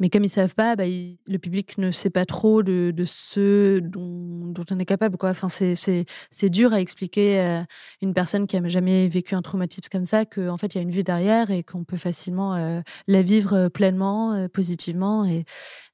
Mais 0.00 0.10
comme 0.10 0.24
ils 0.24 0.28
savent 0.28 0.54
pas, 0.54 0.76
bah, 0.76 0.84
le 0.86 1.38
public 1.38 1.76
ne 1.78 1.90
sait 1.90 2.10
pas 2.10 2.24
trop 2.24 2.62
de, 2.62 2.92
de 2.94 3.04
ce 3.04 3.80
dont, 3.80 4.54
on 4.70 4.78
est 4.78 4.84
capable. 4.84 5.16
Quoi. 5.16 5.30
Enfin, 5.30 5.48
c'est 5.48 6.50
dur 6.50 6.72
à 6.72 6.80
expliquer 6.80 7.40
à 7.40 7.66
une 8.00 8.14
personne 8.14 8.46
qui 8.46 8.56
a 8.56 8.68
jamais 8.68 9.08
vécu 9.08 9.34
un 9.34 9.42
traumatisme 9.42 9.88
comme 9.90 10.04
ça 10.04 10.24
qu'en 10.24 10.56
fait, 10.56 10.74
il 10.74 10.78
y 10.78 10.80
a 10.80 10.82
une 10.82 10.90
vie 10.90 11.04
derrière 11.04 11.50
et 11.50 11.62
qu'on 11.62 11.84
peut 11.84 11.96
facilement 11.96 12.54
euh, 12.54 12.80
la 13.06 13.22
vivre 13.22 13.54
euh, 13.54 13.68
pleinement, 13.68 14.34
euh, 14.34 14.48
positivement. 14.48 14.97
Et, 15.24 15.44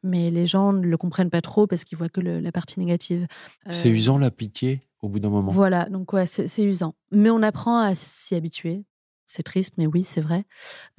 mais 0.03 0.31
les 0.31 0.47
gens 0.47 0.73
ne 0.73 0.87
le 0.87 0.97
comprennent 0.97 1.31
pas 1.31 1.41
trop 1.41 1.67
parce 1.67 1.85
qu'ils 1.85 1.99
voient 1.99 2.09
que 2.09 2.21
la 2.21 2.53
partie 2.53 2.81
négative. 2.81 3.27
C'est 3.69 3.91
usant 3.91 4.19
la 4.19 4.31
pitié 4.31 4.83
au 5.03 5.09
bout 5.09 5.21
d'un 5.21 5.31
moment? 5.31 5.53
Voilà, 5.53 5.89
donc 5.91 6.13
ouais, 6.13 6.27
c'est 6.27 6.65
usant. 6.65 6.95
Mais 7.11 7.31
on 7.31 7.43
apprend 7.43 7.79
à 7.79 7.95
s'y 7.95 8.35
habituer. 8.35 8.85
C'est 9.27 9.43
triste, 9.43 9.75
mais 9.79 9.87
oui, 9.87 10.05
c'est 10.05 10.21
vrai. 10.21 10.45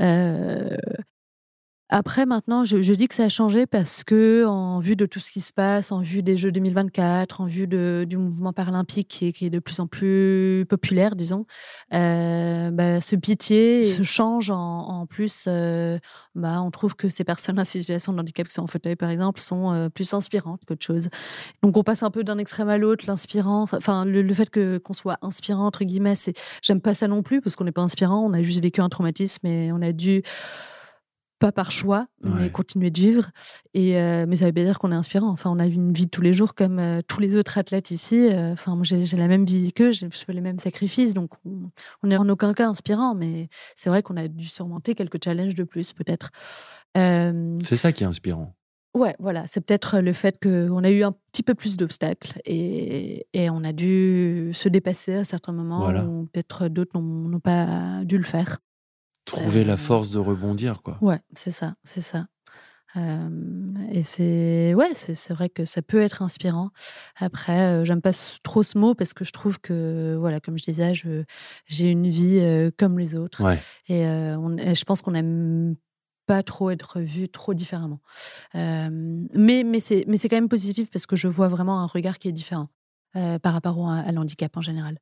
Euh, 0.01 0.75
après, 1.89 2.25
maintenant, 2.25 2.63
je, 2.65 2.93
dis 2.93 3.07
que 3.07 3.13
ça 3.13 3.25
a 3.25 3.29
changé 3.29 3.67
parce 3.67 4.03
que, 4.03 4.43
en 4.47 4.79
vue 4.79 4.95
de 4.95 5.05
tout 5.05 5.19
ce 5.19 5.31
qui 5.31 5.41
se 5.41 5.53
passe, 5.53 5.91
en 5.91 6.01
vue 6.01 6.23
des 6.23 6.35
Jeux 6.35 6.51
2024, 6.51 7.41
en 7.41 7.45
vue 7.45 7.67
de, 7.67 8.07
du 8.09 8.17
mouvement 8.17 8.53
paralympique 8.53 9.07
qui 9.07 9.27
est, 9.27 9.33
qui 9.33 9.45
est, 9.45 9.49
de 9.51 9.59
plus 9.59 9.79
en 9.79 9.85
plus 9.85 10.65
populaire, 10.67 11.15
disons, 11.15 11.45
euh, 11.93 12.71
bah, 12.71 13.01
ce 13.01 13.15
pitié 13.15 13.93
se 13.93 14.01
change 14.03 14.49
en, 14.49 14.57
en 14.57 15.05
plus. 15.05 15.45
Euh, 15.47 15.99
bah, 16.33 16.59
on 16.63 16.71
trouve 16.71 16.95
que 16.95 17.07
ces 17.07 17.23
personnes 17.23 17.59
en 17.59 17.65
situation 17.65 18.13
de 18.13 18.19
handicap 18.19 18.47
qui 18.47 18.53
sont 18.53 18.63
en 18.63 18.67
fauteuil, 18.67 18.95
par 18.95 19.11
exemple, 19.11 19.39
sont 19.39 19.71
euh, 19.71 19.89
plus 19.89 20.11
inspirantes 20.15 20.61
qu'autre 20.65 20.83
chose. 20.83 21.09
Donc, 21.61 21.77
on 21.77 21.83
passe 21.83 22.01
un 22.01 22.09
peu 22.09 22.23
d'un 22.23 22.39
extrême 22.39 22.69
à 22.69 22.79
l'autre, 22.79 23.05
l'inspirant. 23.07 23.61
Enfin, 23.61 24.05
le, 24.05 24.33
fait 24.33 24.49
que 24.49 24.79
qu'on 24.79 24.93
soit 24.93 25.19
inspirant 25.21 25.67
entre 25.67 25.85
guillemets, 25.85 26.15
c'est 26.15 26.33
j'aime 26.63 26.81
pas 26.81 26.95
ça 26.95 27.07
non 27.07 27.21
plus 27.21 27.41
parce 27.41 27.55
qu'on 27.55 27.65
n'est 27.65 27.71
pas 27.71 27.83
inspirant. 27.83 28.25
On 28.25 28.33
a 28.33 28.41
juste 28.41 28.61
vécu 28.61 28.81
un 28.81 28.89
traumatisme 28.89 29.45
et 29.45 29.71
on 29.71 29.83
a 29.83 29.91
dû 29.91 30.23
pas 31.45 31.51
par 31.51 31.71
choix, 31.71 32.07
mais 32.23 32.49
continuer 32.49 32.89
de 32.89 32.99
vivre. 32.99 33.29
Et, 33.75 33.99
euh, 33.99 34.25
mais 34.27 34.37
ça 34.37 34.45
veut 34.45 34.51
bien 34.51 34.63
dire 34.63 34.79
qu'on 34.79 34.91
est 34.91 34.95
inspirant. 34.95 35.29
Enfin, 35.29 35.51
on 35.51 35.59
a 35.59 35.67
une 35.67 35.93
vie 35.93 36.07
de 36.07 36.09
tous 36.09 36.21
les 36.21 36.33
jours 36.33 36.55
comme 36.55 36.79
euh, 36.79 37.01
tous 37.07 37.19
les 37.19 37.35
autres 37.35 37.59
athlètes 37.59 37.91
ici. 37.91 38.29
Euh, 38.31 38.53
enfin, 38.53 38.75
moi, 38.75 38.83
j'ai 38.83 39.05
la 39.15 39.27
même 39.27 39.45
vie 39.45 39.71
qu'eux, 39.71 39.91
je 39.91 40.07
fais 40.09 40.33
les 40.33 40.41
mêmes 40.41 40.57
sacrifices. 40.57 41.13
Donc, 41.13 41.29
on 41.45 42.07
n'est 42.07 42.17
en 42.17 42.27
aucun 42.29 42.55
cas 42.55 42.67
inspirant. 42.67 43.13
Mais 43.13 43.47
c'est 43.75 43.91
vrai 43.91 44.01
qu'on 44.01 44.17
a 44.17 44.27
dû 44.27 44.45
surmonter 44.45 44.95
quelques 44.95 45.23
challenges 45.23 45.53
de 45.53 45.63
plus, 45.63 45.93
peut-être. 45.93 46.31
c'est 46.95 47.75
ça 47.75 47.91
qui 47.91 48.03
est 48.03 48.07
inspirant. 48.07 48.55
Ouais, 48.95 49.15
voilà, 49.19 49.45
c'est 49.45 49.59
peut-être 49.59 49.99
le 49.99 50.13
fait 50.13 50.41
qu'on 50.41 50.83
a 50.83 50.89
eu 50.89 51.03
un 51.03 51.13
petit 51.31 51.43
peu 51.43 51.53
plus 51.53 51.77
d'obstacles 51.77 52.39
et, 52.45 53.27
et, 53.33 53.49
on 53.49 53.65
a 53.65 53.73
dû 53.73 54.51
se 54.53 54.69
dépasser 54.69 55.15
à 55.15 55.23
certains 55.25 55.51
moments 55.51 55.89
où 55.89 56.27
peut-être 56.31 56.69
d'autres 56.69 56.97
n'ont 56.97 57.41
pas 57.41 58.05
dû 58.05 58.17
le 58.17 58.23
faire. 58.23 58.59
Trouver 59.25 59.63
la 59.63 59.73
euh, 59.73 59.77
force 59.77 60.11
de 60.11 60.19
rebondir, 60.19 60.81
quoi. 60.81 60.97
Ouais, 61.01 61.19
c'est 61.35 61.51
ça, 61.51 61.75
c'est 61.83 62.01
ça. 62.01 62.27
Euh, 62.95 63.29
et 63.91 64.03
c'est 64.03 64.73
ouais, 64.73 64.93
c'est 64.93 65.33
vrai 65.33 65.49
que 65.49 65.65
ça 65.65 65.81
peut 65.81 65.99
être 65.99 66.21
inspirant. 66.21 66.69
Après, 67.17 67.59
euh, 67.59 67.83
j'aime 67.83 68.01
pas 68.01 68.13
trop 68.43 68.63
ce 68.63 68.77
mot 68.77 68.95
parce 68.95 69.13
que 69.13 69.25
je 69.25 69.31
trouve 69.31 69.59
que 69.59 70.15
voilà, 70.17 70.39
comme 70.39 70.57
je 70.57 70.63
disais, 70.63 70.93
j'ai 71.65 71.91
une 71.91 72.07
vie 72.07 72.71
comme 72.77 72.97
les 72.97 73.15
autres. 73.15 73.41
Et, 73.89 74.01
et, 74.01 74.75
je 74.75 74.83
pense 74.85 75.01
qu'on 75.01 75.15
aime 75.15 75.75
pas 76.25 76.41
trop 76.41 76.69
être 76.69 77.01
vu 77.01 77.27
trop 77.27 77.53
différemment. 77.53 77.99
mais 78.53 79.63
mais 79.65 79.79
c'est 79.81 80.05
mais 80.07 80.17
c'est 80.17 80.29
quand 80.29 80.37
même 80.37 80.47
positif 80.49 80.89
parce 80.89 81.05
que 81.05 81.17
je 81.17 81.27
vois 81.27 81.49
vraiment 81.49 81.81
un 81.81 81.87
regard 81.87 82.17
qui 82.17 82.29
est 82.29 82.31
différent 82.31 82.69
par 83.41 83.51
rapport 83.51 83.89
à, 83.89 84.09
l'handicap 84.13 84.55
en 84.55 84.61
général. 84.61 84.99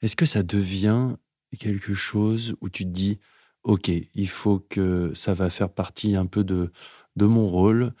Est-ce 0.00 0.14
que 0.14 0.26
ça 0.26 0.44
devient 0.44 1.16
quelque 1.58 1.94
chose 1.94 2.54
où 2.60 2.68
tu 2.68 2.84
te 2.84 2.90
dis 2.90 3.18
ok 3.64 3.88
il 3.88 4.28
faut 4.28 4.58
que 4.68 5.12
ça 5.14 5.34
va 5.34 5.50
faire 5.50 5.70
partie 5.70 6.16
un 6.16 6.26
peu 6.26 6.44
de 6.44 6.72
de 7.16 7.26
mon 7.26 7.46
rôle 7.46 7.92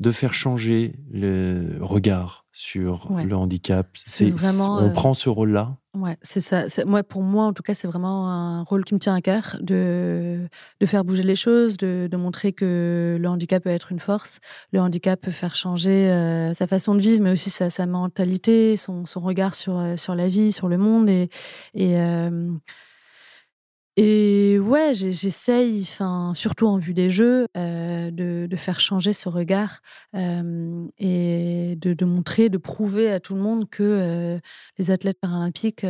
de 0.00 0.12
faire 0.12 0.32
changer 0.32 0.94
le 1.12 1.76
regard 1.80 2.46
sur 2.52 3.10
le 3.22 3.36
handicap. 3.36 3.86
C'est 3.94 4.30
vraiment, 4.30 4.78
on 4.78 4.88
euh, 4.88 4.92
prend 4.92 5.12
ce 5.12 5.28
rôle-là. 5.28 5.76
Ouais, 5.94 6.16
c'est 6.22 6.40
ça. 6.40 6.64
Moi, 6.86 7.02
pour 7.02 7.22
moi, 7.22 7.44
en 7.44 7.52
tout 7.52 7.62
cas, 7.62 7.74
c'est 7.74 7.86
vraiment 7.86 8.30
un 8.30 8.62
rôle 8.62 8.84
qui 8.84 8.94
me 8.94 8.98
tient 8.98 9.14
à 9.14 9.20
cœur 9.20 9.58
de, 9.60 10.48
de 10.80 10.86
faire 10.86 11.04
bouger 11.04 11.22
les 11.22 11.36
choses, 11.36 11.76
de, 11.76 12.08
de, 12.10 12.16
montrer 12.16 12.52
que 12.52 13.18
le 13.20 13.28
handicap 13.28 13.62
peut 13.62 13.70
être 13.70 13.92
une 13.92 13.98
force. 13.98 14.38
Le 14.72 14.80
handicap 14.80 15.20
peut 15.20 15.30
faire 15.30 15.54
changer 15.54 16.10
euh, 16.10 16.54
sa 16.54 16.66
façon 16.66 16.94
de 16.94 17.00
vivre, 17.00 17.22
mais 17.22 17.32
aussi 17.32 17.50
sa, 17.50 17.68
sa 17.68 17.84
mentalité, 17.84 18.78
son, 18.78 19.04
son, 19.04 19.20
regard 19.20 19.52
sur, 19.52 19.78
euh, 19.78 19.96
sur 19.96 20.14
la 20.14 20.30
vie, 20.30 20.50
sur 20.50 20.68
le 20.68 20.78
monde. 20.78 21.10
Et, 21.10 21.28
et 21.74 21.96
et 23.96 24.58
ouais, 24.60 24.94
j'essaye, 24.94 25.82
enfin, 25.82 26.32
surtout 26.34 26.66
en 26.66 26.78
vue 26.78 26.94
des 26.94 27.10
Jeux, 27.10 27.46
euh, 27.56 28.10
de, 28.10 28.56
faire 28.56 28.78
changer 28.78 29.12
ce 29.12 29.28
regard 29.28 29.80
euh, 30.14 30.86
et 30.98 31.76
de, 31.76 32.04
montrer, 32.04 32.48
de 32.50 32.58
prouver 32.58 33.10
à 33.10 33.20
tout 33.20 33.34
le 33.34 33.40
monde 33.40 33.68
que 33.68 33.82
euh, 33.82 34.38
les 34.78 34.90
athlètes 34.90 35.18
paralympiques, 35.20 35.84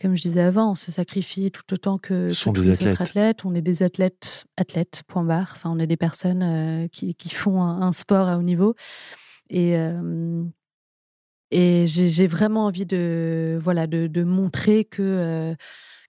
comme 0.00 0.14
je 0.14 0.22
disais 0.22 0.42
avant, 0.42 0.72
on 0.72 0.74
se 0.74 0.92
sacrifie 0.92 1.50
tout 1.50 1.72
autant 1.72 1.96
que, 1.96 2.28
tous 2.28 2.52
les 2.60 2.70
autres 2.70 3.00
athlètes. 3.00 3.46
On 3.46 3.54
est 3.54 3.62
des 3.62 3.82
athlètes, 3.82 4.44
athlètes, 4.58 5.02
point 5.06 5.24
barre. 5.24 5.54
Enfin, 5.56 5.70
on 5.70 5.78
est 5.78 5.86
des 5.86 5.96
personnes 5.96 6.88
qui, 6.90 7.16
font 7.30 7.62
un, 7.62 7.92
sport 7.92 8.28
à 8.28 8.36
haut 8.36 8.42
niveau. 8.42 8.74
Et, 9.48 9.74
et 11.50 11.86
j'ai 11.86 12.26
vraiment 12.26 12.66
envie 12.66 12.84
de, 12.84 13.58
voilà, 13.62 13.86
de 13.86 14.24
montrer 14.24 14.84
que 14.84 15.56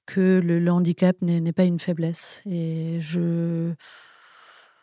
que 0.07 0.41
le, 0.43 0.71
handicap 0.71 1.15
n'est 1.21 1.53
pas 1.53 1.65
une 1.65 1.79
faiblesse. 1.79 2.41
Et 2.49 2.99
je, 3.01 3.73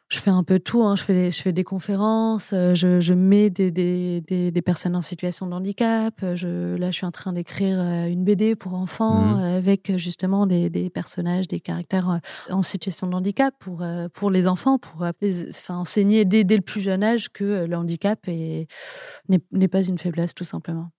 je 0.08 0.18
fais 0.20 0.30
un 0.30 0.44
peu 0.44 0.58
tout. 0.58 0.82
Hein. 0.84 0.96
Je, 0.96 1.02
fais, 1.02 1.30
je 1.30 1.42
fais 1.42 1.52
des 1.52 1.64
conférences, 1.64 2.52
euh, 2.52 2.74
je, 2.74 3.00
je 3.00 3.14
mets 3.14 3.50
des, 3.50 3.70
des, 3.70 4.20
des, 4.20 4.62
personnes 4.62 4.96
en 4.96 5.02
situation 5.02 5.46
de 5.46 5.52
handicap. 5.52 6.14
Je, 6.34 6.76
là, 6.76 6.90
je 6.90 6.96
suis 6.96 7.06
en 7.06 7.10
train 7.10 7.32
d'écrire 7.32 7.80
euh, 7.80 8.06
une 8.06 8.24
BD 8.24 8.54
pour 8.54 8.74
enfants 8.74 9.36
mmh. 9.36 9.42
avec 9.42 9.96
justement 9.96 10.46
des, 10.46 10.90
personnages, 10.90 11.48
des 11.48 11.60
caractères 11.60 12.10
euh, 12.10 12.52
en 12.52 12.62
situation 12.62 13.06
de 13.06 13.14
handicap 13.14 13.54
pour, 13.58 13.84
pour 14.12 14.30
les 14.30 14.46
enfants, 14.46 14.78
pour 14.78 15.02
enfin, 15.02 15.76
enseigner 15.76 16.24
dès, 16.24 16.44
dès, 16.44 16.56
le 16.56 16.62
plus 16.62 16.80
jeune 16.80 17.02
âge 17.02 17.30
que 17.30 17.64
le 17.64 17.76
handicap 17.76 18.26
n'est 18.28 19.68
pas 19.68 19.82
une 19.82 19.98
faiblesse, 19.98 20.34
tout 20.34 20.44
simplement. 20.44 20.90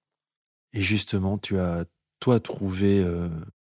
Et 0.73 0.81
justement, 0.81 1.37
tu 1.37 1.57
as, 1.57 1.85
toi, 2.19 2.39
trouvé 2.39 3.05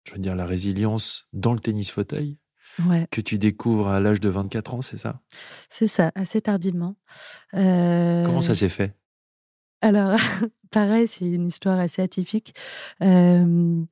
je 0.04 0.12
veux 0.12 0.18
dire, 0.18 0.34
la 0.34 0.46
résilience 0.46 1.26
dans 1.32 1.52
le 1.52 1.60
tennis 1.60 1.90
fauteuil 1.90 2.38
que 3.10 3.20
tu 3.20 3.38
découvres 3.38 3.88
à 3.88 4.00
l'âge 4.00 4.20
de 4.20 4.28
24 4.28 4.74
ans, 4.74 4.82
c'est 4.82 4.96
ça? 4.96 5.20
C'est 5.68 5.86
ça, 5.86 6.10
assez 6.14 6.40
tardivement. 6.40 6.96
Comment 7.52 8.40
ça 8.40 8.52
euh, 8.52 8.54
s'est 8.54 8.68
fait? 8.68 8.96
Alors, 9.80 10.16
pareil, 10.70 11.06
c'est 11.06 11.28
une 11.28 11.46
histoire 11.46 11.78
assez 11.78 12.02
atypique. 12.02 12.54
Euh, 13.02 13.82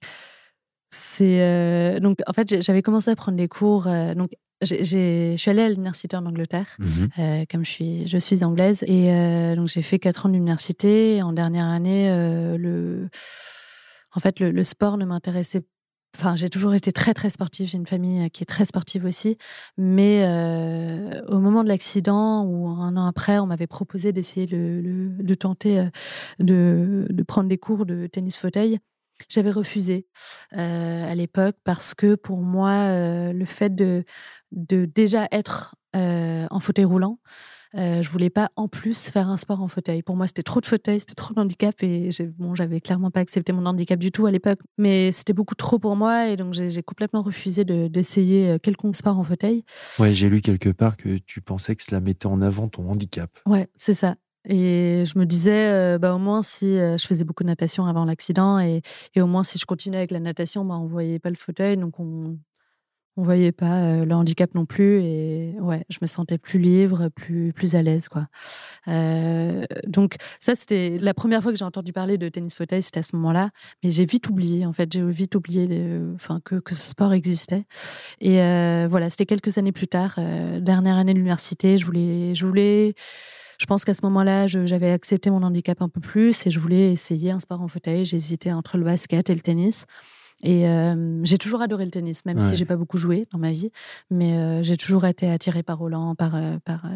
c'est 0.90 1.40
euh, 1.40 2.00
donc 2.00 2.18
en 2.26 2.32
fait 2.32 2.62
j'avais 2.62 2.82
commencé 2.82 3.10
à 3.12 3.16
prendre 3.16 3.38
des 3.38 3.46
cours 3.46 3.84
donc 4.16 4.32
je 4.60 5.36
suis 5.36 5.50
allée 5.50 5.62
à 5.62 5.68
l'université 5.68 6.16
en 6.16 6.26
Angleterre, 6.26 6.76
mmh 6.80 7.44
comme 7.50 7.64
je 7.64 7.70
suis, 7.70 8.08
je 8.08 8.18
suis 8.18 8.44
anglaise, 8.44 8.82
et 8.82 9.54
donc 9.56 9.68
j'ai 9.68 9.82
fait 9.82 9.98
quatre 9.98 10.26
ans 10.26 10.28
d'université. 10.28 11.22
En 11.22 11.32
dernière 11.32 11.64
année, 11.64 12.10
le, 12.58 13.08
en 14.12 14.20
fait, 14.20 14.38
le, 14.38 14.50
le 14.50 14.64
sport 14.64 14.98
ne 14.98 15.06
m'intéressait 15.06 15.62
Enfin, 16.16 16.36
j'ai 16.36 16.50
toujours 16.50 16.74
été 16.74 16.92
très 16.92 17.14
très 17.14 17.30
sportive. 17.30 17.68
J'ai 17.68 17.78
une 17.78 17.86
famille 17.86 18.26
euh, 18.26 18.28
qui 18.28 18.42
est 18.42 18.46
très 18.46 18.64
sportive 18.64 19.04
aussi. 19.04 19.38
Mais 19.78 20.24
euh, 20.26 21.22
au 21.28 21.38
moment 21.38 21.62
de 21.62 21.68
l'accident 21.68 22.44
ou 22.44 22.68
un 22.68 22.96
an 22.96 23.06
après, 23.06 23.38
on 23.38 23.46
m'avait 23.46 23.66
proposé 23.66 24.12
d'essayer 24.12 24.46
de 24.46 25.34
tenter 25.34 25.78
euh, 25.80 25.88
de, 26.38 27.22
prendre 27.22 27.48
des 27.48 27.58
cours 27.58 27.86
de 27.86 28.06
tennis 28.06 28.38
fauteuil. 28.38 28.78
J'avais 29.28 29.50
refusé 29.50 30.06
à 30.52 31.14
l'époque 31.14 31.56
parce 31.62 31.92
que 31.92 32.14
pour 32.14 32.38
moi, 32.38 33.32
le 33.32 33.44
fait 33.44 33.74
de 33.74 34.04
déjà 34.50 35.28
être 35.30 35.74
en 35.92 36.58
fauteuil 36.58 36.86
roulant, 36.86 37.18
euh, 37.76 38.02
je 38.02 38.10
voulais 38.10 38.30
pas 38.30 38.50
en 38.56 38.68
plus 38.68 39.08
faire 39.08 39.28
un 39.28 39.36
sport 39.36 39.62
en 39.62 39.68
fauteuil. 39.68 40.02
Pour 40.02 40.16
moi, 40.16 40.26
c'était 40.26 40.42
trop 40.42 40.60
de 40.60 40.66
fauteuil, 40.66 41.00
c'était 41.00 41.14
trop 41.14 41.34
d'handicap 41.34 41.74
et 41.82 42.08
bon, 42.38 42.54
j'avais 42.54 42.80
clairement 42.80 43.10
pas 43.10 43.20
accepté 43.20 43.52
mon 43.52 43.64
handicap 43.66 43.98
du 43.98 44.10
tout 44.10 44.26
à 44.26 44.30
l'époque. 44.30 44.58
Mais 44.78 45.12
c'était 45.12 45.32
beaucoup 45.32 45.54
trop 45.54 45.78
pour 45.78 45.96
moi 45.96 46.28
et 46.28 46.36
donc 46.36 46.54
j'ai 46.54 46.82
complètement 46.82 47.22
refusé 47.22 47.64
d'essayer 47.64 48.50
euh, 48.50 48.58
quelconque 48.58 48.96
sport 48.96 49.18
en 49.18 49.24
fauteuil. 49.24 49.64
Ouais, 49.98 50.14
j'ai 50.14 50.28
lu 50.28 50.40
quelque 50.40 50.70
part 50.70 50.96
que 50.96 51.18
tu 51.18 51.40
pensais 51.40 51.76
que 51.76 51.82
cela 51.82 52.00
mettait 52.00 52.26
en 52.26 52.42
avant 52.42 52.68
ton 52.68 52.88
handicap. 52.90 53.30
Ouais, 53.46 53.68
c'est 53.76 53.94
ça. 53.94 54.16
Et 54.48 55.04
je 55.06 55.18
me 55.18 55.26
disais, 55.26 55.68
euh, 55.68 55.98
bah, 55.98 56.14
au 56.14 56.18
moins, 56.18 56.42
si 56.42 56.76
je 56.76 57.04
faisais 57.06 57.24
beaucoup 57.24 57.42
de 57.42 57.48
natation 57.48 57.84
avant 57.84 58.06
l'accident, 58.06 58.58
et, 58.58 58.80
et, 59.14 59.20
au 59.20 59.26
moins, 59.26 59.44
si 59.44 59.58
je 59.58 59.66
continuais 59.66 59.98
avec 59.98 60.10
la 60.10 60.18
natation, 60.18 60.64
bah, 60.64 60.76
on 60.78 60.86
voyait 60.86 61.18
pas 61.18 61.28
le 61.28 61.36
fauteuil, 61.36 61.76
donc 61.76 62.00
on, 62.00 62.38
on 63.16 63.22
voyait 63.22 63.52
pas 63.52 63.80
euh, 63.80 64.04
le 64.04 64.14
handicap 64.14 64.54
non 64.54 64.66
plus 64.66 65.02
et 65.02 65.54
ouais 65.60 65.84
je 65.88 65.98
me 66.00 66.06
sentais 66.06 66.38
plus 66.38 66.58
libre 66.58 67.08
plus 67.08 67.52
plus 67.52 67.74
à 67.74 67.82
l'aise 67.82 68.08
quoi 68.08 68.26
euh, 68.88 69.62
donc 69.86 70.16
ça 70.38 70.54
c'était 70.54 70.98
la 71.00 71.14
première 71.14 71.42
fois 71.42 71.52
que 71.52 71.58
j'ai 71.58 71.64
entendu 71.64 71.92
parler 71.92 72.18
de 72.18 72.28
tennis 72.28 72.54
fauteuil 72.54 72.82
c'était 72.82 73.00
à 73.00 73.02
ce 73.02 73.16
moment-là 73.16 73.50
mais 73.82 73.90
j'ai 73.90 74.06
vite 74.06 74.28
oublié 74.28 74.64
en 74.64 74.72
fait 74.72 74.92
j'ai 74.92 75.04
vite 75.04 75.34
oublié 75.34 75.68
que, 76.44 76.56
que 76.56 76.74
ce 76.74 76.90
sport 76.90 77.12
existait 77.12 77.64
et 78.20 78.40
euh, 78.40 78.86
voilà 78.88 79.10
c'était 79.10 79.26
quelques 79.26 79.58
années 79.58 79.72
plus 79.72 79.88
tard 79.88 80.18
dernière 80.60 80.96
année 80.96 81.12
de 81.12 81.18
l'université 81.18 81.78
je 81.78 81.84
voulais 81.84 82.34
je 82.34 82.46
voulais 82.46 82.94
je 83.60 83.66
pense 83.66 83.84
qu'à 83.84 83.92
ce 83.92 84.00
moment-là, 84.04 84.46
j'avais 84.46 84.90
accepté 84.90 85.28
mon 85.28 85.42
handicap 85.42 85.82
un 85.82 85.90
peu 85.90 86.00
plus 86.00 86.46
et 86.46 86.50
je 86.50 86.58
voulais 86.58 86.92
essayer 86.92 87.30
un 87.30 87.40
sport 87.40 87.60
en 87.60 87.68
fauteuil. 87.68 88.06
J'hésitais 88.06 88.52
entre 88.52 88.78
le 88.78 88.84
basket 88.84 89.28
et 89.28 89.34
le 89.34 89.42
tennis. 89.42 89.84
Et 90.42 90.68
euh, 90.68 91.20
j'ai 91.24 91.38
toujours 91.38 91.60
adoré 91.60 91.84
le 91.84 91.90
tennis, 91.90 92.24
même 92.24 92.40
si 92.40 92.56
j'ai 92.56 92.64
pas 92.64 92.76
beaucoup 92.76 92.98
joué 92.98 93.26
dans 93.30 93.38
ma 93.38 93.50
vie. 93.50 93.70
Mais 94.10 94.36
euh, 94.36 94.62
j'ai 94.62 94.76
toujours 94.76 95.04
été 95.06 95.30
attirée 95.30 95.62
par 95.62 95.78
Roland, 95.78 96.14
par, 96.14 96.34
euh, 96.34 96.58
par, 96.64 96.86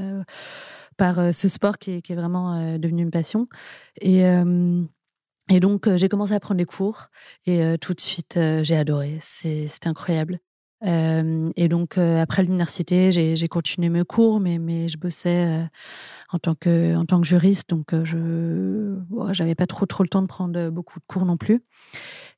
par 0.97 1.35
ce 1.35 1.49
sport 1.49 1.79
qui 1.79 1.93
est, 1.93 2.03
qui 2.03 2.13
est 2.13 2.17
vraiment 2.17 2.79
devenu 2.79 3.03
une 3.03 3.11
passion. 3.11 3.49
Et, 4.01 4.23
et 5.51 5.61
donc, 5.61 5.95
j'ai 5.97 6.09
commencé 6.09 6.33
à 6.33 6.41
prendre 6.41 6.59
des 6.59 6.65
cours. 6.65 7.09
Et 7.47 7.77
tout 7.81 7.95
de 7.95 8.01
suite, 8.01 8.39
j'ai 8.63 8.77
adoré. 8.77 9.19
C'était 9.21 9.89
incroyable. 9.89 10.39
et 10.83 11.69
donc, 11.69 11.99
après 11.99 12.43
l'université, 12.43 13.13
j'ai 13.13 13.49
continué 13.49 13.91
mes 13.91 14.05
cours, 14.05 14.41
mais, 14.41 14.59
mais 14.59 14.89
je 14.89 14.97
bossais 14.97 15.69
en 16.35 16.39
tant 16.39 16.55
que, 16.55 16.97
en 16.97 17.05
tant 17.05 17.21
que 17.21 17.27
juriste. 17.27 17.71
Donc, 17.71 17.95
je 18.05 18.17
n'avais 19.39 19.55
pas 19.55 19.67
trop, 19.67 19.87
trop 19.87 20.03
le 20.03 20.09
temps 20.09 20.23
de 20.23 20.27
prendre 20.27 20.71
beaucoup 20.71 20.99
de 20.99 21.05
cours 21.07 21.25
non 21.25 21.37
plus. 21.37 21.63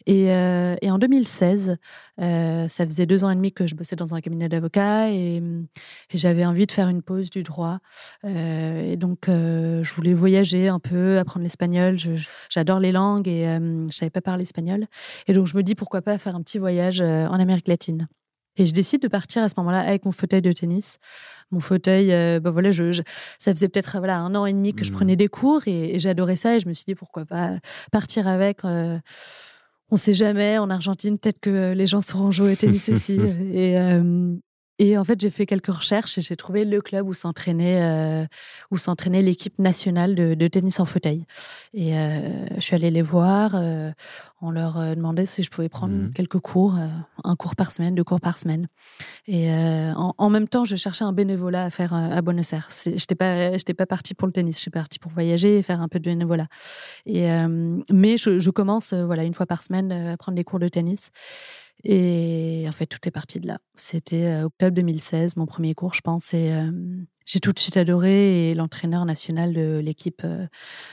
Et, 0.07 0.31
euh, 0.31 0.77
en 0.85 0.99
2016, 0.99 1.77
euh, 2.21 2.69
ça 2.69 2.87
faisait 2.87 3.07
deux 3.07 3.25
ans 3.25 3.31
et 3.31 3.35
demi 3.35 3.53
que 3.53 3.67
je 3.67 3.75
bossais 3.75 3.97
dans 3.97 4.15
un 4.15 4.21
cabinet 4.21 4.49
d'avocats 4.49 5.11
et, 5.11 5.43
j'avais 6.15 6.47
envie 6.47 6.67
de 6.67 6.73
faire 6.73 6.89
une 6.89 7.03
pause 7.03 7.29
du 7.29 7.43
droit. 7.43 7.79
Euh, 8.25 8.93
et 8.93 8.97
donc, 8.97 9.25
je 9.27 9.95
voulais 9.95 10.15
voyager 10.15 10.69
un 10.69 10.79
peu, 10.79 11.19
apprendre 11.19 11.43
l'espagnol. 11.43 11.97
J'adore 12.49 12.79
les 12.79 12.93
langues 12.93 13.29
et 13.29 13.45
je 13.45 13.97
savais 13.97 14.11
pas 14.11 14.21
parler 14.21 14.43
espagnol. 14.43 14.87
Et 15.27 15.33
donc, 15.33 15.47
je 15.47 15.57
me 15.57 15.63
dis 15.63 15.75
pourquoi 15.75 16.03
pas 16.03 16.17
faire 16.19 16.37
un 16.37 16.43
petit 16.43 16.59
voyage 16.59 17.01
en 17.01 17.35
Amérique 17.39 17.69
latine. 17.69 18.09
Et 18.57 18.67
je 18.67 18.73
décide 18.73 19.03
de 19.03 19.09
partir 19.09 19.43
à 19.43 19.49
ce 19.49 19.55
moment-là 19.59 19.81
avec 19.81 20.05
mon 20.05 20.13
fauteuil 20.13 20.43
de 20.43 20.53
tennis. 20.53 20.99
Mon 21.51 21.61
fauteuil, 21.61 22.09
bah 22.41 22.51
voilà, 22.51 22.73
je, 22.73 23.03
ça 23.39 23.55
faisait 23.55 23.69
peut-être 23.69 23.99
voilà 23.99 24.19
un 24.19 24.35
an 24.35 24.47
et 24.47 24.53
demi 24.53 24.75
que 24.75 24.85
je 24.85 24.91
mmh. 24.91 24.95
prenais 24.95 25.17
des 25.17 25.29
cours 25.29 25.63
et, 25.67 25.99
j'adorais 25.99 26.37
ça. 26.37 26.57
Et 26.57 26.61
je 26.61 26.69
me 26.69 26.73
suis 26.73 26.85
dit 26.87 26.95
pourquoi 26.95 27.25
pas 27.25 27.59
partir 27.93 28.27
avec 28.27 28.63
on 29.91 29.97
sait 29.97 30.15
jamais. 30.15 30.59
En 30.59 30.71
Argentine, 30.71 31.19
peut-être 31.19 31.41
que 31.41 31.73
les 31.73 31.87
gens 31.87 32.01
sauront 32.01 32.31
jouer 32.31 32.53
au 32.53 32.57
tennis 32.57 32.89
aussi. 32.89 33.15
Et, 33.53 33.79
euh, 33.79 34.35
et 34.79 34.99
en 34.99 35.05
fait, 35.05 35.19
j'ai 35.21 35.31
fait 35.31 35.47
quelques 35.47 35.73
recherches 35.73 36.19
et 36.19 36.21
j'ai 36.21 36.37
trouvé 36.37 36.65
le 36.67 36.83
club 36.83 37.09
où 37.09 37.15
s'entraînait 37.15 37.83
euh, 37.83 38.27
où 38.71 38.77
s'entraînait 38.77 39.23
l'équipe 39.23 39.59
nationale 39.59 40.15
de, 40.15 40.49
tennis 40.49 40.81
en 40.81 40.85
fauteuil. 40.85 41.25
Et 41.73 41.97
euh, 41.97 42.47
je 42.57 42.61
suis 42.61 42.75
allée 42.75 42.91
les 42.91 43.03
voir. 43.03 43.53
Euh, 43.55 43.91
on 44.43 44.51
leur 44.51 44.95
demandait 44.95 45.25
si 45.25 45.43
je 45.43 45.51
pouvais 45.51 45.71
prendre 45.71 45.95
mmh 45.95 46.13
quelques 46.13 46.39
cours, 46.39 46.79
un 47.25 47.37
cours 47.37 47.57
par 47.57 47.73
semaine, 47.73 47.95
deux 47.95 48.05
cours 48.05 48.21
par 48.21 48.39
semaine. 48.39 48.69
Et 49.27 49.51
en, 49.51 50.31
même 50.31 50.47
temps, 50.47 50.67
je 50.67 50.77
cherchais 50.77 51.05
un 51.05 51.13
bénévolat 51.13 51.65
à 51.65 51.71
faire 51.71 51.95
à 51.95 52.21
Buenos 52.21 52.53
Aires. 52.53 52.69
J'étais 52.85 53.15
pas 53.15 53.55
j'étais 53.55 53.73
pas 53.73 53.87
partie 53.87 54.13
pour 54.13 54.27
le 54.27 54.33
tennis. 54.33 54.57
Je 54.57 54.61
suis 54.61 54.71
partie 54.71 54.99
pour 54.99 55.11
voyager 55.11 55.57
et 55.57 55.63
faire 55.63 55.81
un 55.81 55.89
peu 55.89 55.99
de 55.99 56.05
bénévolat. 56.05 56.49
Et 57.07 57.29
mais 57.91 58.19
je, 58.19 58.39
je 58.39 58.51
commence 58.51 58.93
voilà 58.93 59.25
une 59.25 59.35
fois 59.35 59.47
par 59.47 59.63
semaine 59.63 59.91
à 59.91 60.17
prendre 60.19 60.37
des 60.37 60.45
cours 60.45 60.59
de 60.59 60.69
tennis. 60.69 61.11
Et 61.85 62.65
en 62.69 62.73
fait, 62.73 62.87
tout 62.87 62.99
est 63.07 63.11
parti 63.11 63.39
de 63.39 63.47
là. 63.47 63.59
C'était 63.75 64.43
octobre 64.43 64.73
2016, 64.73 65.37
mon 65.37 65.47
premier 65.47 65.75
cours, 65.75 65.95
je 65.95 66.01
pense. 66.01 66.35
Et 66.35 66.53
j'ai 67.27 67.39
tout 67.39 67.53
de 67.53 67.59
suite 67.59 67.77
adoré. 67.77 68.49
Et 68.49 68.55
l'entraîneur 68.55 69.05
national 69.05 69.53
de 69.53 69.79
l'équipe 69.79 70.23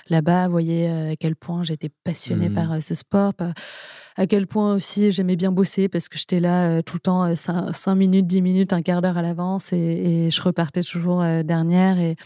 là-bas 0.10 0.48
voyait 0.50 0.90
à 1.12 1.16
quel 1.16 1.36
point 1.36 1.64
j'étais 1.64 1.90
passionnée 2.04 2.50
mmh. 2.50 2.54
par 2.54 2.84
ce 2.84 2.96
sport, 2.96 3.34
à 4.16 4.28
quel 4.28 4.46
point 4.46 4.76
aussi 4.76 5.12
j'aimais 5.12 5.36
bien 5.36 5.52
bosser 5.52 5.90
parce 5.90 6.10
que 6.10 6.18
j'étais 6.18 6.40
là 6.40 6.84
tout 6.84 6.98
le 6.98 7.02
temps, 7.02 7.36
5 7.36 7.96
minutes, 7.96 8.28
10 8.28 8.42
minutes, 8.42 8.74
un 8.74 8.82
quart 8.82 9.02
d'heure 9.02 9.18
à 9.18 9.22
l'avance. 9.22 9.74
Et, 9.74 9.78
et, 10.26 10.32
je 10.32 10.42
repartais 10.42 10.84
toujours 10.84 11.24
dernière. 11.44 12.00
Et 12.00 12.18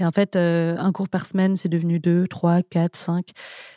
et 0.00 0.04
en 0.04 0.12
fait, 0.12 0.34
euh, 0.34 0.76
un 0.78 0.92
cours 0.92 1.10
par 1.10 1.26
semaine, 1.26 1.56
c'est 1.56 1.68
devenu 1.68 2.00
deux, 2.00 2.26
trois, 2.26 2.62
quatre, 2.62 2.96
cinq. 2.96 3.28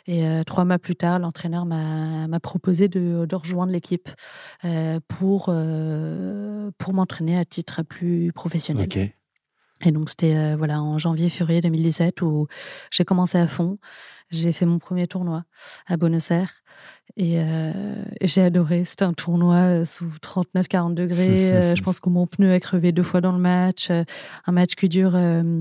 Et 0.06 0.26
euh, 0.26 0.42
trois 0.42 0.64
mois 0.64 0.78
plus 0.78 0.96
tard, 0.96 1.18
l'entraîneur 1.18 1.66
m'a 1.66 2.40
proposé 2.40 2.88
de, 2.88 3.26
rejoindre 3.34 3.72
l'équipe 3.72 4.08
euh, 4.64 5.00
pour, 5.06 5.52
pour 6.78 6.92
m'entraîner 6.94 7.36
à 7.36 7.44
titre 7.44 7.82
plus 7.82 8.32
professionnel. 8.32 8.88
Et 9.84 9.92
donc, 9.92 10.08
c'était 10.08 10.54
voilà, 10.56 10.82
en 10.82 10.98
janvier-février 10.98 11.60
2017 11.60 12.22
où 12.22 12.46
j'ai 12.90 13.04
commencé 13.04 13.38
à 13.38 13.46
fond. 13.46 13.78
J'ai 14.30 14.52
fait 14.52 14.66
mon 14.66 14.78
premier 14.78 15.06
tournoi 15.06 15.44
à 15.86 15.96
Buenos 15.96 16.30
Aires 16.30 16.62
et, 17.16 17.38
j'ai 18.22 18.42
adoré. 18.42 18.84
C'était 18.84 19.04
un 19.04 19.12
tournoi 19.12 19.84
sous 19.84 20.06
39-40 20.22 20.94
degrés. 20.94 21.74
je 21.76 21.82
pense 21.82 22.00
que 22.00 22.08
mon 22.08 22.26
pneu 22.26 22.52
a 22.52 22.58
crevé 22.58 22.90
deux 22.90 23.02
fois 23.02 23.20
dans 23.20 23.32
le 23.32 23.38
match. 23.38 23.90
un 23.90 24.52
match 24.52 24.74
qui 24.74 24.88
dure, 24.88 25.14
un 25.14 25.52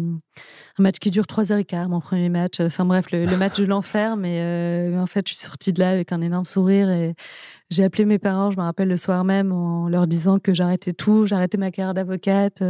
match 0.80 0.98
qui 1.00 1.12
dure 1.12 1.28
3 1.28 1.44
h 1.44 1.66
quart, 1.66 1.90
mon 1.90 2.00
premier 2.00 2.30
match. 2.30 2.60
Enfin 2.62 2.86
bref, 2.86 3.12
le, 3.12 3.38
match 3.38 3.60
de 3.60 3.66
l'enfer. 3.66 4.16
Mais 4.18 4.96
en 4.98 5.08
fait, 5.08 5.28
je 5.28 5.34
suis 5.34 5.46
sortie 5.46 5.74
de 5.74 5.80
là 5.80 5.90
avec 5.90 6.12
un 6.12 6.22
énorme 6.22 6.46
sourire 6.46 6.90
et 6.90 7.14
j'ai 7.70 7.84
appelé 7.84 8.06
mes 8.06 8.20
parents, 8.20 8.52
je 8.52 8.58
me 8.58 8.62
rappelle 8.62 8.88
le 8.88 8.98
soir 8.98 9.24
même, 9.24 9.52
en 9.52 9.90
leur 9.90 10.08
disant 10.08 10.40
que 10.40 10.54
j'arrêtais 10.54 10.94
tout, 10.94 11.26
j'arrêtais 11.26 11.58
ma 11.58 11.72
carrière 11.72 11.94
d'avocate 11.94 12.62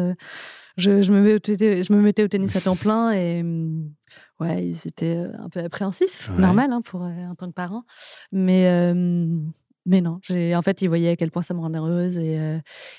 je, 0.78 1.02
je, 1.02 1.12
me 1.12 1.40
je 1.46 1.94
me 1.94 2.02
mettais 2.02 2.24
au 2.24 2.28
tennis 2.28 2.56
à 2.56 2.62
temps 2.62 2.76
plein 2.76 3.12
et 3.12 3.44
mm, 3.44 3.92
ouais, 4.40 4.66
ils 4.66 4.88
étaient 4.88 5.16
euh, 5.18 5.32
un 5.40 5.50
peu 5.50 5.60
appréhensifs, 5.60 6.30
normal 6.38 6.72
hein, 6.72 6.82
pour 6.82 7.04
euh, 7.04 7.10
en 7.30 7.36
tant 7.36 7.48
que 7.48 7.54
parent. 7.54 7.84
Mais 8.32 8.68
euh, 8.68 9.26
mais 9.86 10.00
non, 10.00 10.22
en 10.32 10.62
fait, 10.62 10.82
ils 10.82 10.88
voyaient 10.88 11.10
à 11.10 11.16
quel 11.18 11.30
point 11.30 11.42
ça 11.42 11.54
me 11.54 11.60
rendait 11.60 11.78
heureuse 11.78 12.18
et, 12.18 12.40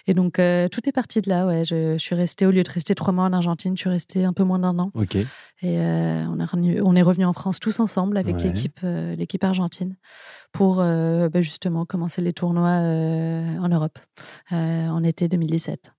et 0.07 0.13
donc 0.13 0.35
tout 0.35 0.87
est 0.87 0.93
parti 0.93 1.23
de 1.23 1.31
là. 1.31 1.47
Ouais, 1.47 1.65
je, 1.65 1.97
suis 1.97 2.15
restée 2.15 2.45
au 2.45 2.51
lieu 2.51 2.63
de 2.63 2.71
rester 2.71 2.95
trois 2.95 3.11
mois 3.11 3.25
en 3.25 3.33
Argentine, 3.33 3.75
je 3.75 3.81
suis 3.81 3.89
restée 3.89 4.27
un 4.27 4.35
peu 4.35 4.45
moins 4.45 4.59
d'un 4.59 4.79
an. 4.79 4.91
Ok. 4.93 5.17
Et 5.17 5.79
on, 5.79 6.39
est 6.39 6.45
revenu, 6.45 6.83
on 6.83 6.95
est 6.95 7.01
revenu 7.01 7.25
en 7.25 7.33
France 7.33 7.59
tous 7.59 7.81
ensemble 7.81 8.19
avec 8.19 8.43
l'équipe 8.43 8.81
l'équipe 8.83 9.43
argentine 9.45 9.97
pour 10.53 10.77
bah, 10.77 11.41
justement 11.41 11.87
commencer 11.87 12.21
les 12.21 12.35
tournois 12.35 12.69
en 12.69 13.69
Europe 13.71 13.99
en 14.51 15.03
été 15.03 15.27
2017. 15.29 15.91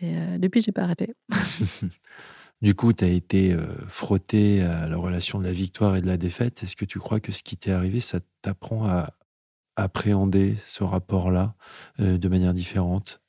Et 0.00 0.16
euh, 0.16 0.38
depuis, 0.38 0.62
j'ai 0.62 0.72
pas 0.72 0.82
arrêté. 0.82 1.14
du 2.62 2.74
coup, 2.74 2.92
tu 2.92 3.04
as 3.04 3.08
été 3.08 3.52
euh, 3.52 3.66
frotté 3.88 4.62
à 4.62 4.88
la 4.88 4.96
relation 4.96 5.38
de 5.38 5.44
la 5.44 5.52
victoire 5.52 5.96
et 5.96 6.00
de 6.00 6.06
la 6.06 6.16
défaite. 6.16 6.62
Est-ce 6.62 6.76
que 6.76 6.84
tu 6.84 6.98
crois 6.98 7.20
que 7.20 7.32
ce 7.32 7.42
qui 7.42 7.56
t'est 7.56 7.72
arrivé, 7.72 8.00
ça 8.00 8.20
t'apprend 8.42 8.86
à 8.86 9.12
appréhender 9.76 10.56
ce 10.66 10.84
rapport-là 10.84 11.54
euh, 12.00 12.18
de 12.18 12.28
manière 12.28 12.54
différente? 12.54 13.20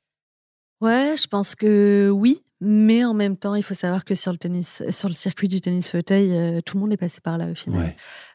Ouais, 0.82 1.16
je 1.18 1.28
pense 1.28 1.56
que 1.56 2.10
oui, 2.10 2.44
mais 2.62 3.04
en 3.04 3.14
même 3.14 3.36
temps, 3.36 3.56
il 3.56 3.64
faut 3.64 3.74
savoir 3.74 4.06
que 4.06 4.16
sur 4.16 4.32
le 4.32 4.38
tennis, 4.38 4.84
sur 4.92 5.10
le 5.10 5.16
circuit 5.16 5.48
du 5.48 5.60
tennis 5.60 5.90
fauteuil, 5.90 6.62
tout 6.64 6.78
le 6.78 6.82
monde 6.82 6.94
est 6.94 6.98
passé 6.98 7.20
par 7.20 7.38
là 7.38 7.52
au 7.52 7.56
final. 7.56 7.82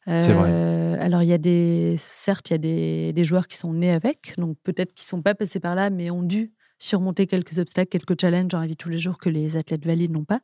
Ouais, 0.07 0.21
c'est 0.21 0.35
vrai. 0.35 0.99
Alors 1.01 1.23
il 1.23 1.29
y 1.29 1.33
a 1.33 1.39
des, 1.39 1.97
certes, 1.99 2.51
il 2.51 2.53
y 2.53 2.57
a 2.57 2.59
des, 2.59 3.13
des, 3.15 3.25
joueurs 3.25 3.49
qui 3.49 3.57
sont 3.57 3.73
nés 3.73 3.93
avec, 3.93 4.35
donc 4.37 4.59
peut-être 4.63 4.93
qu'ils 4.93 5.07
sont 5.07 5.23
pas 5.23 5.35
passés 5.35 5.59
par 5.59 5.75
là, 5.75 5.89
mais 5.89 6.11
ont 6.11 6.23
dû 6.23 6.53
surmonter 6.85 7.27
quelques 7.27 7.59
obstacles, 7.59 7.89
quelques 7.89 8.21
challenges 8.21 8.53
la 8.53 8.67
vie 8.67 8.77
tous 8.77 8.89
les 8.89 8.99
jours 8.99 9.19
que 9.19 9.29
les 9.29 9.57
athlètes 9.57 9.85
valides 9.85 10.13
n'ont 10.13 10.25
pas. 10.25 10.41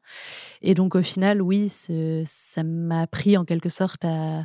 Et 0.63 0.75
donc 0.75 0.95
au 0.95 1.03
final, 1.03 1.43
oui, 1.43 1.69
ça 1.69 2.63
m'a 2.65 3.03
appris 3.03 3.37
en 3.37 3.45
quelque 3.45 3.69
sorte 3.69 4.05
à, 4.05 4.45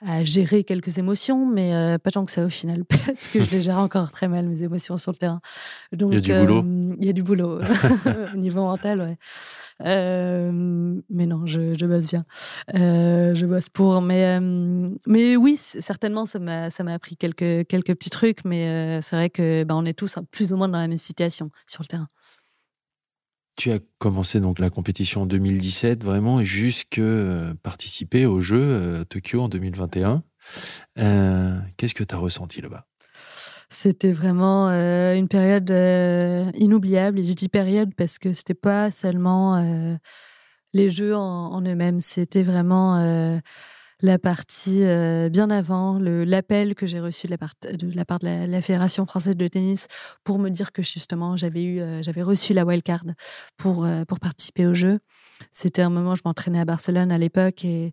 à 0.00 0.22
gérer 0.22 0.62
quelques 0.62 0.98
émotions, 0.98 1.44
mais 1.44 1.74
euh, 1.74 1.98
pas 1.98 2.10
tant 2.10 2.24
que 2.24 2.30
ça 2.30 2.44
au 2.44 2.48
final, 2.48 2.84
parce 3.06 3.28
que 3.28 3.42
je 3.42 3.50
les 3.50 3.62
gère 3.62 3.78
encore 3.78 4.12
très 4.12 4.28
mal, 4.28 4.46
mes 4.46 4.62
émotions 4.62 4.96
sur 4.96 5.12
le 5.12 5.16
terrain. 5.16 5.40
Donc, 5.92 6.12
il 6.12 6.28
y 6.28 6.32
a 6.32 6.40
du 6.40 6.46
boulot. 6.46 6.62
Euh, 6.62 6.96
il 7.00 7.06
y 7.06 7.08
a 7.08 7.12
du 7.12 7.22
boulot 7.22 7.60
au 8.34 8.36
niveau 8.36 8.62
mental, 8.62 9.00
ouais. 9.00 9.18
Euh, 9.84 11.00
mais 11.08 11.26
non, 11.26 11.46
je, 11.46 11.74
je 11.74 11.86
bosse 11.86 12.06
bien. 12.06 12.24
je 12.72 13.46
bosse 13.46 13.68
pour. 13.68 14.00
Mais, 14.00 14.38
mais 15.06 15.36
oui, 15.36 15.56
certainement, 15.56 16.26
ça 16.26 16.38
m'a, 16.38 16.70
ça 16.70 16.84
m'a 16.84 16.94
appris 16.94 17.16
quelques, 17.16 17.66
quelques 17.66 17.94
petits 17.94 18.10
trucs, 18.10 18.44
mais 18.44 19.00
c'est 19.02 19.16
vrai 19.16 19.30
que 19.30 19.64
on 19.70 19.84
est 19.84 19.94
tous 19.94 20.16
plus 20.30 20.52
ou 20.52 20.56
moins 20.56 20.68
dans 20.68 20.78
la 20.78 20.88
même 20.88 20.98
situation 20.98 21.50
sur 21.66 21.82
le 21.82 21.88
terrain. 21.88 22.08
Tu 23.58 23.72
as 23.72 23.80
commencé 23.98 24.38
donc 24.40 24.60
la 24.60 24.70
compétition 24.70 25.22
en 25.22 25.26
2017 25.26 26.04
vraiment 26.04 26.38
et 26.38 26.44
jusque 26.44 26.98
euh, 26.98 27.54
participer 27.64 28.24
aux 28.24 28.38
Jeux 28.38 28.62
euh, 28.62 29.04
Tokyo 29.04 29.40
en 29.42 29.48
2021. 29.48 30.22
Euh, 31.00 31.58
qu'est-ce 31.76 31.94
que 31.94 32.04
tu 32.04 32.14
as 32.14 32.18
ressenti 32.18 32.60
là-bas? 32.60 32.86
C'était 33.68 34.12
vraiment 34.12 34.68
une 34.68 35.26
période 35.26 35.70
inoubliable. 36.54 37.18
Et 37.18 37.24
je 37.24 37.32
dis 37.32 37.48
période 37.48 37.92
parce 37.96 38.18
que 38.18 38.32
c'était 38.32 38.54
pas 38.54 38.92
seulement 38.92 39.98
les 40.72 40.88
Jeux 40.88 41.14
en 41.14 41.60
eux-mêmes, 41.60 42.00
c'était 42.00 42.44
vraiment 42.44 43.40
la 44.00 44.18
partie 44.18 44.84
euh, 44.84 45.28
bien 45.28 45.50
avant, 45.50 45.98
l'appel 45.98 46.74
que 46.74 46.86
j'ai 46.86 47.00
reçu 47.00 47.26
de 47.26 47.32
la, 47.32 47.38
part 48.04 48.18
de, 48.20 48.50
la, 48.50 48.62
Fédération 48.62 49.06
française 49.06 49.36
de 49.36 49.48
tennis 49.48 49.88
pour 50.24 50.38
me 50.38 50.50
dire 50.50 50.72
que 50.72 50.82
justement 50.82 51.36
j'avais 51.36 51.64
eu, 51.64 51.80
euh, 51.80 52.02
reçu 52.18 52.54
la 52.54 52.64
wildcard 52.64 53.04
pour, 53.56 53.84
euh, 53.84 54.04
pour 54.04 54.20
participer 54.20 54.66
au 54.66 54.74
jeu. 54.74 55.00
C'était 55.52 55.82
un 55.82 55.90
moment, 55.90 56.14
je 56.14 56.22
m'entraînais 56.24 56.60
à 56.60 56.64
Barcelone 56.64 57.10
à 57.10 57.18
l'époque 57.18 57.64
et 57.64 57.92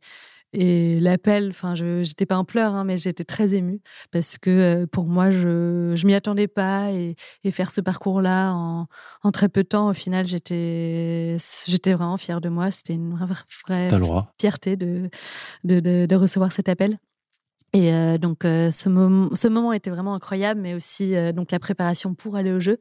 et 0.57 1.01
l'appel, 1.01 1.49
enfin, 1.49 1.75
je 1.75 1.99
n'étais 1.99 2.25
pas 2.25 2.37
en 2.37 2.45
pleurs, 2.45 2.73
hein, 2.73 2.85
mais 2.85 2.95
j'étais 2.95 3.25
très 3.25 3.55
émue 3.55 3.81
parce 4.11 4.37
que 4.37 4.49
euh, 4.49 4.87
pour 4.87 5.05
moi, 5.05 5.29
je 5.29 5.91
ne 5.91 6.05
m'y 6.05 6.13
attendais 6.13 6.47
pas 6.47 6.91
et, 6.91 7.15
faire 7.51 7.73
ce 7.73 7.81
parcours-là 7.81 8.53
en, 8.53 8.87
en, 9.23 9.31
très 9.31 9.49
peu 9.49 9.63
de 9.63 9.67
temps, 9.67 9.89
au 9.89 9.93
final, 9.93 10.27
j'étais 10.27 11.37
vraiment 11.87 12.15
fière 12.15 12.39
de 12.39 12.47
moi. 12.47 12.71
C'était 12.71 12.93
une 12.93 13.15
vraie, 13.15 13.89
fierté 14.39 14.77
de, 14.77 15.09
de, 15.65 16.05
de, 16.05 16.15
recevoir 16.15 16.53
cet 16.53 16.69
appel. 16.69 16.99
Et 17.73 17.93
euh, 17.93 18.17
donc, 18.17 18.45
euh, 18.45 18.71
ce, 18.71 18.87
moment, 18.87 19.35
ce 19.35 19.49
moment 19.49 19.73
était 19.73 19.89
vraiment 19.89 20.15
incroyable, 20.15 20.61
mais 20.61 20.73
aussi 20.73 21.15
donc 21.33 21.51
la 21.51 21.59
préparation 21.59 22.15
pour 22.15 22.37
aller 22.37 22.53
au 22.53 22.61
jeu. 22.61 22.79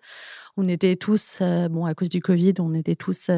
On 0.56 0.68
était 0.68 0.94
tous, 0.94 1.42
bon, 1.70 1.86
à 1.86 1.94
cause 1.94 2.08
du 2.08 2.20
Covid, 2.20 2.54
on 2.60 2.72
était 2.72 2.94
tous 2.94 3.28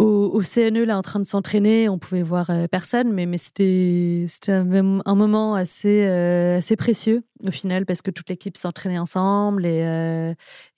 au, 0.00 0.40
CNE 0.42 0.84
là 0.84 0.96
en 0.96 1.02
train 1.02 1.20
de 1.20 1.26
s'entraîner, 1.26 1.88
on 1.88 1.98
pouvait 1.98 2.22
voir 2.22 2.50
euh, 2.50 2.66
personne, 2.66 3.12
mais, 3.12 3.28
c'était 3.36 4.26
un, 4.52 5.14
moment 5.14 5.54
assez, 5.54 6.04
euh, 6.06 6.58
assez 6.58 6.76
précieux 6.76 7.22
au 7.46 7.50
final 7.50 7.86
parce 7.86 8.02
que 8.02 8.10
toute 8.10 8.28
l'équipe 8.28 8.56
s'entraînait 8.56 8.98
ensemble 8.98 9.64
et, 9.64 9.82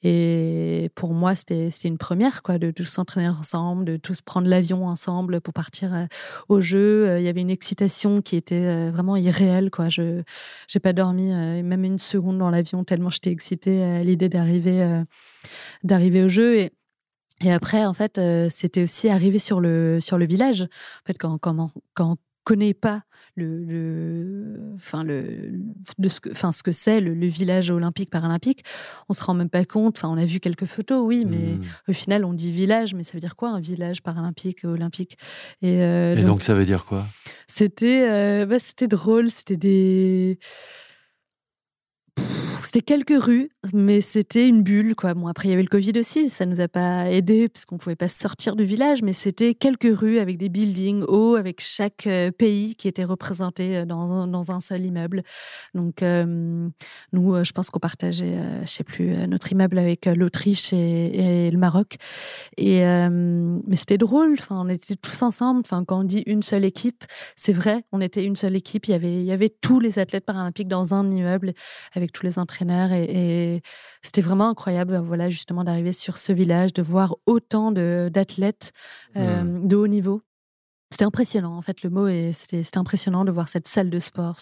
euh, 0.05 0.89
pour 0.95 1.13
moi 1.13 1.35
c'était 1.35 1.71
une 1.85 1.99
première 1.99 2.43
quoi 2.43 2.59
de 2.59 2.71
tous 2.71 2.85
s'entraîner 2.85 3.29
ensemble, 3.29 3.85
de 3.85 3.97
tous 3.97 4.21
prendre 4.21 4.47
l'avion 4.47 4.87
ensemble 4.87 5.41
pour 5.41 5.55
partir 5.55 6.07
au 6.49 6.61
jeu. 6.61 7.19
Il 7.19 7.25
y 7.25 7.29
avait 7.29 7.41
une 7.41 7.51
excitation 7.51 8.23
qui 8.23 8.37
était 8.37 8.91
vraiment 8.91 9.17
irréelle 9.17 9.71
quoi. 9.71 9.89
Je 9.89 10.23
j'ai 10.69 10.81
pas 10.81 10.93
dormi 10.93 11.31
même 11.31 11.85
une 11.85 11.99
seconde 11.99 12.39
dans 12.39 12.51
l'avion 12.51 12.85
tellement 12.85 13.11
j'étais 13.11 13.31
excitée 13.31 13.83
à 13.83 14.05
l'idée 14.05 14.29
d'arriver 14.29 15.03
d'arriver 15.83 16.23
au 16.23 16.29
jeu 16.29 16.61
et 16.61 16.71
et 17.45 17.53
après, 17.53 17.85
en 17.85 17.95
fait, 17.95 18.19
euh, 18.19 18.49
c'était 18.51 18.83
aussi 18.83 19.09
arrivé 19.09 19.39
sur 19.39 19.61
le, 19.61 20.01
sur 20.01 20.19
le 20.19 20.27
village. 20.27 20.63
En 20.63 21.07
fait, 21.07 21.19
quand, 21.19 21.39
quand, 21.39 21.71
quand 21.95 22.13
on 22.13 22.17
connaît 22.45 22.75
pas 22.75 23.03
le, 23.35 23.65
le, 23.65 24.61
enfin 24.75 25.05
le, 25.05 25.53
de 25.99 26.09
ce 26.09 26.21
que, 26.21 26.31
enfin 26.31 26.53
ce 26.53 26.63
que 26.63 26.73
c'est 26.73 27.01
le, 27.01 27.27
village 27.27 27.71
olympique 27.71 28.11
paralympique, 28.11 28.65
on 29.09 29.15
se 29.15 29.23
rend 29.23 29.35
même 29.35 29.49
pas 29.49 29.65
compte. 29.65 29.97
Enfin, 29.97 30.09
on 30.09 30.19
a 30.19 30.27
vu 30.27 30.41
quelques 30.41 30.67
photos, 30.67 31.03
oui, 31.05 31.25
mais 31.25 31.55
mmh. 31.55 31.61
au 31.89 31.93
final, 31.93 32.25
on 32.25 32.33
dit 32.33 32.53
village, 32.53 32.95
mais 32.95 33.05
ça 33.05 33.13
veut 33.15 33.21
dire 33.21 33.37
quoi 33.37 33.51
un 33.51 33.61
village 33.61 34.03
paralympique 34.03 34.65
olympique? 34.65 35.17
Et, 35.63 35.83
euh, 35.83 36.17
Et 36.17 36.25
donc, 36.25 36.43
ça 36.43 36.55
veut 36.55 36.67
dire 36.67 36.85
quoi? 36.85 37.07
C'était, 37.47 38.09
euh, 38.11 38.47
bah, 38.47 38.59
c'était 38.59 38.89
drôle, 38.89 39.31
c'était 39.31 39.57
des 39.57 40.39
c'était 42.73 42.81
quelques 42.81 43.23
rues, 43.23 43.51
mais 43.75 44.01
c'était 44.01 44.49
une 44.49 44.63
bulle, 44.63 44.95
quoi. 44.95 45.13
Bon, 45.13 45.27
après, 45.27 45.49
il 45.49 45.51
y 45.51 45.55
avait 45.55 45.63
le 45.63 45.69
Covid 45.69 45.93
aussi, 45.99 46.31
ça 46.31 46.47
nous 46.47 46.63
a 46.63 46.69
pas 46.69 47.11
aidé, 47.11 47.51
parce 47.51 47.67
qu'on 47.67 47.77
pouvait 47.77 47.97
pas 47.97 48.09
sortir 48.09 48.57
du 48.57 48.65
village, 48.65 49.03
mais 49.03 49.13
c'était 49.13 49.53
quelques 49.53 49.95
rues 49.95 50.19
avec 50.19 50.39
des 50.39 50.49
buildings 50.49 51.03
hauts, 51.03 51.35
avec 51.35 51.61
chaque 51.61 52.07
euh, 52.07 52.31
pays 52.31 52.75
qui 52.77 52.89
était 52.89 53.05
représenté 53.05 53.77
euh, 53.77 53.85
dans, 53.85 54.51
un 54.51 54.61
seul 54.61 54.87
immeuble. 54.87 55.23
Donc, 55.75 56.03
euh, 56.03 56.25
nous, 57.13 57.45
je 57.45 57.53
pense 57.53 57.69
qu'on 57.69 57.79
partageait, 57.79 58.39
je 58.63 58.71
sais 58.71 58.85
plus, 58.85 59.15
notre 59.29 59.53
immeuble 59.53 59.77
avec 59.77 60.07
l'Autriche 60.07 60.73
et, 60.73 61.51
le 61.51 61.59
Maroc. 61.59 61.97
Et, 62.57 62.81
mais 62.81 63.77
c'était 63.77 63.99
drôle, 63.99 64.33
enfin, 64.33 64.61
on 64.65 64.69
était 64.69 64.97
tous 64.97 65.21
ensemble. 65.21 65.61
Enfin, 65.61 65.85
quand 65.85 66.01
on 66.01 66.05
dit 66.05 66.23
une 66.27 66.43
seule 66.43 66.65
équipe, 66.65 67.05
c'est 67.37 67.53
vrai, 67.53 67.85
on 67.93 68.01
était 68.01 68.25
une 68.25 68.37
seule 68.37 68.57
équipe. 68.57 68.87
Il 68.87 68.93
y 68.93 68.95
avait, 68.95 69.15
il 69.15 69.25
y 69.25 69.33
avait 69.33 69.51
tous 69.51 69.79
les 69.79 69.99
athlètes 69.99 70.25
paralympiques 70.25 70.69
dans 70.69 70.95
un 70.95 71.11
immeuble 71.11 71.53
tous 72.11 72.27
les 72.27 72.39
entraîneurs 72.39 72.91
et, 72.93 73.63
c'était 74.03 74.21
vraiment 74.21 74.49
incroyable, 74.49 74.99
voilà, 74.99 75.31
justement, 75.31 75.63
d'arriver 75.63 75.93
sur 75.93 76.19
ce 76.19 76.33
village, 76.33 76.73
de 76.73 76.83
voir 76.83 77.15
autant 77.27 77.71
d'athlètes 77.71 78.73
mmh. 79.15 79.69
de 79.69 79.77
haut 79.77 79.87
niveau. 79.87 80.23
C'était 80.93 81.07
impressionnant, 81.07 81.57
en 81.57 81.63
fait, 81.63 81.83
le 81.83 81.89
mot, 81.89 82.07
et 82.07 82.33
c'était 82.35 82.77
impressionnant 82.77 83.25
de 83.25 83.33
voir 83.33 83.49
cette 83.49 83.67
salle 83.67 83.89
de 83.89 83.99
sport, 83.99 84.37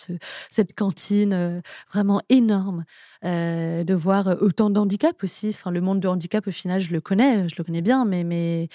cette 0.50 0.74
cantine 0.74 1.32
euh, 1.32 1.60
vraiment 1.92 2.22
énorme, 2.28 2.84
euh, 3.24 3.84
de 3.84 3.94
voir 3.94 4.36
autant 4.40 4.68
de 4.68 4.80
handicap 4.80 5.22
aussi. 5.22 5.50
Enfin, 5.50 5.70
le 5.70 5.80
monde 5.80 6.00
de 6.00 6.08
handicap, 6.08 6.44
au 6.48 6.50
final, 6.50 6.80
je 6.80 6.90
le 6.90 7.00
connais, 7.00 7.48
je 7.48 7.54
le 7.56 7.62
connais 7.62 7.82
bien, 7.82 8.04
mais, 8.04 8.24
mais, 8.24 8.68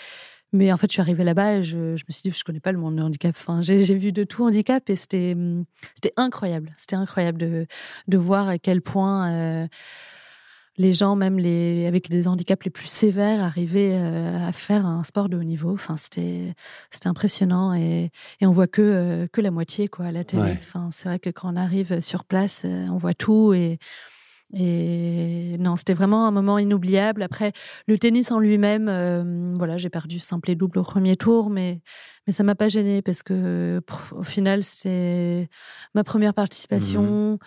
mais 0.54 0.72
en 0.72 0.78
fait, 0.78 0.88
je 0.88 0.94
suis 0.94 1.02
arrivée 1.02 1.24
là-bas 1.24 1.58
et 1.58 1.64
je, 1.64 1.78
me 1.78 1.98
suis 2.10 2.22
dit, 2.24 2.32
je 2.32 2.44
connais 2.44 2.60
pas 2.60 2.72
le 2.72 2.78
monde 2.78 2.96
de 2.96 3.02
handicap. 3.02 3.36
Enfin, 3.38 3.62
j'ai 3.62 3.78
vu 3.96 4.12
de 4.12 4.24
tout 4.24 4.46
handicap 4.46 4.90
et 4.90 4.96
c'était 4.96 5.36
incroyable. 6.16 6.72
C'était 6.78 6.96
incroyable 6.96 7.38
de, 7.38 7.68
de 8.08 8.18
voir 8.18 8.48
à 8.48 8.58
quel 8.58 8.82
point. 8.82 9.32
Euh, 9.32 9.68
les 10.78 10.92
gens, 10.92 11.16
même 11.16 11.40
les, 11.40 11.86
avec 11.86 12.10
des 12.10 12.28
handicaps 12.28 12.66
les 12.66 12.70
plus 12.70 12.88
sévères, 12.88 13.42
arrivaient 13.42 13.96
euh, 13.96 14.46
à 14.46 14.52
faire 14.52 14.86
un 14.86 15.04
sport 15.04 15.30
de 15.30 15.38
haut 15.38 15.44
niveau. 15.44 15.72
Enfin, 15.72 15.96
c'était, 15.96 16.54
c'était 16.92 17.08
impressionnant 17.08 17.74
et, 17.74 18.12
et, 18.42 18.46
on 18.46 18.52
voit 18.52 18.68
que, 18.68 18.82
euh, 18.82 19.28
que 19.32 19.40
la 19.40 19.52
moitié 19.52 19.88
quoi, 19.88 20.08
à 20.08 20.12
la 20.12 20.26
télé. 20.26 20.58
Enfin, 20.60 20.90
c'est 20.92 21.08
vrai 21.08 21.20
que 21.20 21.30
quand 21.30 21.54
on 21.54 21.56
arrive 21.56 22.02
sur 22.02 22.26
place, 22.26 22.66
on 22.66 22.98
voit 22.98 23.14
tout 23.14 23.54
et, 23.54 23.80
et 24.54 25.58
non, 25.60 25.76
c'était 25.76 25.94
vraiment 25.94 26.28
un 26.28 26.32
moment 26.32 26.58
inoubliable. 26.58 27.24
Après, 27.24 27.52
le 27.88 27.98
tennis 27.98 28.32
en 28.32 28.40
lui-même, 28.40 29.56
voilà, 29.58 29.78
j'ai 29.78 29.90
perdu 29.90 30.20
simple 30.20 30.52
et 30.52 30.56
double 30.56 30.80
au 30.80 30.84
premier 30.84 31.18
tour, 31.18 31.50
mais, 31.50 31.82
mais 32.28 32.34
ça 32.34 32.44
m'a 32.44 32.56
pas 32.56 32.70
gêné 32.70 33.02
parce 33.02 33.24
que 33.24 33.82
au 34.12 34.24
final, 34.24 34.64
c'est 34.64 35.50
ma 35.94 36.04
première 36.04 36.34
participation. 36.34 37.34
Mmh 37.34 37.38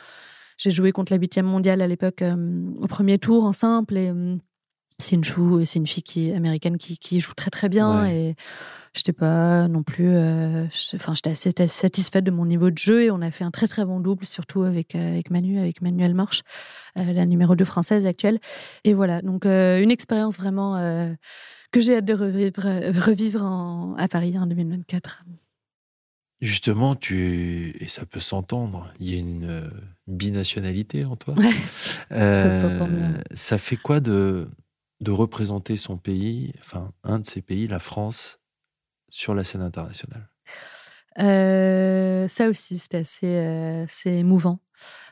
j'ai 0.59 0.73
joué 0.73 0.93
contre 0.93 1.13
la 1.13 1.19
huitième 1.19 1.47
mondiale 1.47 1.81
à 1.81 1.87
l'époque 1.87 2.21
euh, 2.21 2.37
au 2.81 2.87
premier 2.89 3.19
tour 3.19 3.45
en 3.45 3.53
simple 3.53 3.97
et 3.97 4.11
euh, 4.11 4.37
c'est 4.99 5.15
une 5.15 5.23
une 5.77 5.87
fille 5.87 6.03
qui 6.03 6.33
américaine 6.33 6.77
qui, 6.77 6.99
qui, 6.99 7.21
joue 7.21 7.33
très 7.35 7.51
très 7.51 7.69
bien 7.69 8.07
et 8.07 8.35
j'étais 8.95 9.13
pas 9.13 9.69
non 9.69 9.83
plus, 9.83 10.09
euh, 10.09 10.67
enfin 10.95 11.15
j'étais 11.15 11.31
assez 11.31 11.53
satisfaite 11.69 12.25
de 12.25 12.31
mon 12.31 12.47
niveau 12.47 12.71
de 12.71 12.79
jeu 12.79 13.03
et 13.05 13.11
on 13.11 13.21
a 13.21 13.31
fait 13.31 13.45
un 13.45 13.51
très 13.51 13.67
très 13.67 13.85
bon 13.85 14.01
double 14.01 14.27
surtout 14.27 14.63
avec 14.63 14.95
avec 14.95 15.31
Manu, 15.31 15.59
avec 15.59 15.83
Manuel 15.83 16.15
Marche, 16.15 16.43
la 16.97 17.27
numéro 17.27 17.55
2 17.55 17.65
française 17.65 18.07
actuelle 18.07 18.39
et 18.85 18.95
voilà 18.95 19.23
donc 19.23 19.45
une 19.47 19.91
expérience 19.91 20.39
vraiment 20.39 20.77
que 21.71 21.81
j'ai 21.81 21.97
hâte 21.97 22.05
de 22.05 22.15
revivre, 22.15 22.63
revivre 23.07 23.43
en, 23.43 23.95
à 23.97 24.09
Paris 24.09 24.39
en 24.39 24.47
2024. 24.47 25.25
Justement, 26.41 26.95
tu 26.95 27.77
et 27.81 27.89
ça 27.89 28.07
peut 28.07 28.21
s'entendre. 28.21 28.93
Il 29.01 29.13
y 29.13 29.17
a 29.17 29.19
une 29.19 29.51
euh, 29.51 29.71
binationalité 30.07 31.05
en 31.05 31.17
toi. 31.17 31.35
Euh, 32.11 33.13
ça, 33.35 33.59
fait 33.59 33.77
quoi 33.77 34.01
de 34.01 34.49
de 35.01 35.11
représenter 35.11 35.77
son 35.77 35.99
pays, 35.99 36.55
enfin 36.61 36.91
un 37.05 37.19
de 37.19 37.27
ses 37.27 37.43
pays, 37.43 37.69
la 37.69 37.79
France, 37.79 38.41
sur 39.09 39.35
la 39.35 39.45
scène 39.45 39.63
internationale? 39.63 40.29
Euh, 41.21 42.29
Ça 42.29 42.49
aussi, 42.49 42.79
c'était 42.79 42.99
assez, 42.99 43.85
c'est 43.89 44.15
émouvant 44.15 44.61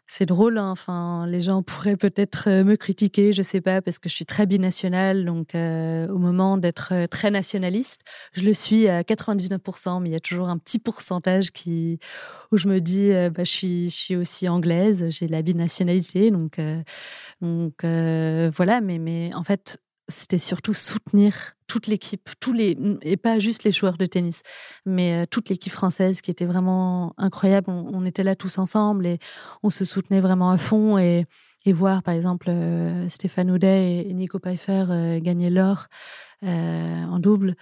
c'est 0.06 0.26
drôle. 0.26 0.58
Hein, 0.58 0.70
enfin, 0.70 1.26
les 1.26 1.40
gens 1.40 1.62
pourraient 1.62 1.96
peut-être 1.96 2.48
euh, 2.48 2.64
me 2.64 2.76
critiquer, 2.76 3.32
je 3.32 3.42
sais 3.42 3.60
pas, 3.60 3.82
parce 3.82 3.98
que 3.98 4.08
je 4.08 4.14
suis 4.14 4.26
très 4.26 4.46
binationale. 4.46 5.24
Donc, 5.24 5.54
euh, 5.54 6.08
au 6.08 6.18
moment 6.18 6.56
d'être 6.58 6.92
euh, 6.92 7.06
très 7.06 7.30
nationaliste, 7.30 8.02
je 8.32 8.42
le 8.42 8.54
suis 8.54 8.88
à 8.88 9.02
99%, 9.02 10.00
mais 10.00 10.10
il 10.10 10.12
y 10.12 10.16
a 10.16 10.20
toujours 10.20 10.48
un 10.48 10.58
petit 10.58 10.78
pourcentage 10.78 11.50
qui 11.52 11.98
où 12.52 12.56
je 12.56 12.68
me 12.68 12.80
dis, 12.80 13.10
bah, 13.10 13.42
je 13.42 13.50
suis, 13.50 13.90
je 13.90 13.96
suis 13.96 14.16
aussi 14.16 14.48
anglaise, 14.48 15.06
j'ai 15.10 15.26
la 15.26 15.42
binationalité, 15.42 16.30
donc, 16.30 16.60
donc 17.40 17.74
voilà. 17.82 18.80
Mais, 18.80 18.98
mais 18.98 19.34
en 19.34 19.42
fait, 19.42 19.78
c'était 20.08 20.38
surtout 20.38 20.72
soutenir 20.72 21.55
toute 21.66 21.86
l'équipe, 21.86 22.28
tous 22.40 22.52
les 22.52 22.76
et 23.02 23.16
pas 23.16 23.38
juste 23.38 23.64
les 23.64 23.72
joueurs 23.72 23.98
de 23.98 24.06
tennis, 24.06 24.42
mais 24.84 25.22
euh, 25.22 25.26
toute 25.28 25.48
l'équipe 25.48 25.72
française 25.72 26.20
qui 26.20 26.30
était 26.30 26.44
vraiment 26.44 27.14
incroyable. 27.18 27.70
On, 27.70 28.04
était 28.04 28.22
là 28.22 28.36
tous 28.36 28.58
ensemble 28.58 29.06
et 29.06 29.18
on 29.62 29.70
se 29.70 29.84
soutenait 29.84 30.20
vraiment 30.20 30.50
à 30.50 30.58
fond 30.58 30.98
et, 30.98 31.24
et 31.64 31.72
voir 31.72 32.02
par 32.02 32.14
exemple 32.14 32.46
euh, 32.48 33.08
Stéphane 33.08 33.50
Audet 33.50 34.06
et, 34.06 34.14
Nico 34.14 34.38
Pfeiffer 34.38 34.84
euh, 34.90 35.20
gagner 35.20 35.50
l'or 35.50 35.86
en 36.42 37.18
double. 37.18 37.56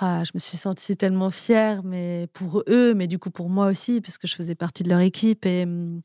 Ah, 0.00 0.22
je 0.24 0.30
me 0.32 0.38
suis 0.38 0.56
sentie 0.56 0.96
tellement 0.96 1.30
fière, 1.30 1.82
mais 1.84 2.26
pour 2.32 2.62
eux, 2.68 2.94
mais 2.94 3.06
du 3.06 3.18
coup 3.18 3.30
pour 3.30 3.50
moi 3.50 3.66
aussi, 3.66 4.00
parce 4.00 4.16
que 4.16 4.26
je 4.26 4.34
faisais 4.34 4.54
partie 4.54 4.82
de 4.82 4.88
leur 4.88 5.00
équipe. 5.00 5.44
Et, 5.44 5.66
mm, 5.66 6.00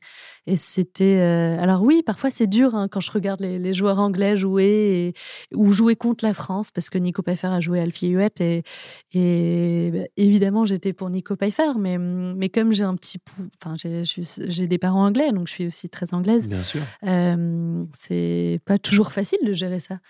et 0.46 0.56
c'était. 0.58 1.18
Euh, 1.18 1.58
alors 1.58 1.82
oui, 1.82 2.02
parfois 2.04 2.30
c'est 2.30 2.46
dur 2.46 2.74
hein, 2.74 2.88
quand 2.88 3.00
je 3.00 3.10
regarde 3.10 3.40
les, 3.40 3.72
joueurs 3.72 3.98
anglais 3.98 4.36
jouer 4.36 5.14
ou 5.54 5.72
jouer 5.72 5.96
contre 5.96 6.26
la 6.26 6.34
France, 6.34 6.70
parce 6.70 6.90
que 6.90 6.98
Nico 6.98 7.22
Pfeiffer 7.22 7.46
a 7.46 7.60
joué 7.60 7.80
Alfie 7.80 8.08
Huette 8.08 8.42
et, 8.42 8.64
et 9.12 9.90
bah, 9.92 10.04
évidemment 10.18 10.66
j'étais 10.66 10.92
pour 10.92 11.08
Nico 11.08 11.34
Pfeiffer, 11.36 11.78
mais, 11.78 11.96
mm, 11.96 12.34
mais 12.36 12.50
comme 12.50 12.72
j'ai 12.72 12.84
un 12.84 12.96
petit 12.96 13.18
enfin 13.64 13.76
j'ai 13.78 14.66
des 14.66 14.78
parents 14.78 15.06
anglais, 15.06 15.32
donc 15.32 15.48
je 15.48 15.54
suis 15.54 15.66
aussi 15.66 15.88
très 15.88 16.12
anglaise. 16.12 16.48
Bien 16.48 16.64
sûr. 16.64 16.82
Euh, 17.06 17.84
c'est 17.96 18.60
pas 18.66 18.78
toujours 18.78 19.12
facile 19.12 19.38
de 19.44 19.54
gérer 19.54 19.80
ça. 19.80 20.00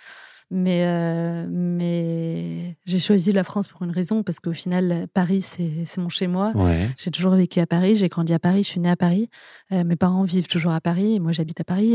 Mais, 0.52 0.84
euh, 0.84 1.46
mais 1.48 2.76
j'ai 2.84 2.98
choisi 2.98 3.30
la 3.30 3.44
France 3.44 3.68
pour 3.68 3.82
une 3.82 3.92
raison, 3.92 4.24
parce 4.24 4.40
qu'au 4.40 4.52
final, 4.52 5.06
Paris, 5.14 5.42
c'est 5.42 5.86
mon 5.98 6.08
chez-moi. 6.08 6.52
J'ai 6.96 7.10
toujours 7.12 7.34
vécu 7.36 7.60
à 7.60 7.66
Paris, 7.66 7.94
j'ai 7.94 8.08
grandi 8.08 8.34
à 8.34 8.40
Paris, 8.40 8.64
je 8.64 8.68
suis 8.68 8.80
née 8.80 8.90
à 8.90 8.96
Paris. 8.96 9.28
Euh, 9.70 9.84
mes 9.84 9.94
parents 9.94 10.24
vivent 10.24 10.48
toujours 10.48 10.72
à 10.72 10.80
Paris, 10.80 11.14
et 11.14 11.18
moi 11.20 11.30
j'habite 11.30 11.60
à 11.60 11.64
Paris. 11.64 11.94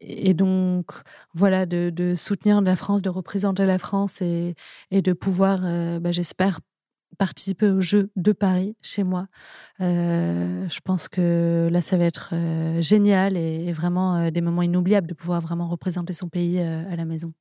Et, 0.00 0.30
et 0.30 0.34
donc, 0.34 0.92
voilà, 1.34 1.66
de, 1.66 1.90
de, 1.90 2.14
soutenir 2.14 2.60
la 2.60 2.76
France, 2.76 3.02
de 3.02 3.10
représenter 3.10 3.66
la 3.66 3.78
France 3.78 4.22
et, 4.22 4.54
et 4.92 5.02
de 5.02 5.12
pouvoir, 5.12 5.60
euh, 5.64 5.98
bah, 5.98 6.12
j'espère, 6.12 6.60
participer 7.18 7.68
aux 7.68 7.80
Jeux 7.80 8.12
de 8.14 8.30
Paris 8.30 8.76
chez 8.80 9.02
moi. 9.02 9.26
je 9.80 10.80
pense 10.84 11.08
que 11.08 11.68
là, 11.72 11.80
ça 11.82 11.96
va 11.96 12.04
être 12.04 12.32
génial 12.80 13.36
et, 13.36 13.64
et 13.66 13.72
vraiment 13.72 14.30
des 14.30 14.40
moments 14.40 14.62
inoubliables 14.62 15.08
de 15.08 15.14
pouvoir 15.14 15.40
vraiment 15.40 15.66
représenter 15.68 16.12
son 16.12 16.28
pays 16.28 16.60
à 16.60 16.94
la 16.94 17.04
maison. 17.04 17.32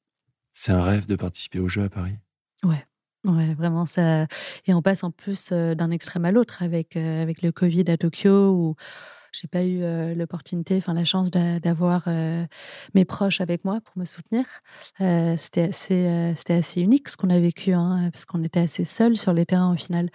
C'est 0.60 0.72
un 0.72 0.82
rêve 0.82 1.06
de 1.06 1.16
participer 1.16 1.60
aux 1.60 1.68
Jeux 1.68 1.84
à 1.84 1.90
Paris 1.90 2.16
Ouais. 2.64 2.84
Ouais, 3.24 3.54
vraiment 3.54 3.86
ça. 3.86 4.24
Et 4.66 4.74
on 4.74 4.82
passe 4.82 5.04
en 5.04 5.12
plus 5.12 5.52
euh, 5.52 5.76
d'un 5.76 5.92
extrême 5.92 6.26
à 6.26 6.32
l'autre 6.32 6.64
avec 6.64 6.98
euh, 6.98 7.22
avec 7.22 7.44
le 7.44 7.52
Covid 7.52 7.84
à 7.92 7.98
Tokyo 7.98 8.76
j'ai 9.40 9.48
pas 9.48 9.64
eu 9.64 9.84
euh, 9.84 10.16
l'opportunité, 10.16 10.78
enfin 10.78 10.94
la 10.94 11.06
chance 11.06 11.32
d'avoir 11.32 12.08
mes 12.94 13.06
proches 13.06 13.42
avec 13.42 13.66
moi 13.66 13.80
pour 13.84 13.98
me 13.98 14.06
soutenir. 14.06 14.46
c'était 15.38 15.64
assez 15.70 16.34
c'était 16.36 16.54
assez 16.54 16.82
unique 16.82 17.10
ce 17.10 17.18
qu'on 17.18 17.30
a 17.30 17.40
vécu 17.40 17.74
hein, 17.74 18.10
parce 18.12 18.26
qu'on 18.26 18.44
était 18.44 18.60
assez 18.60 18.86
seuls 18.86 19.18
sur 19.18 19.34
les 19.34 19.46
terrains 19.46 19.74
au 19.74 19.78
final. 19.78 20.10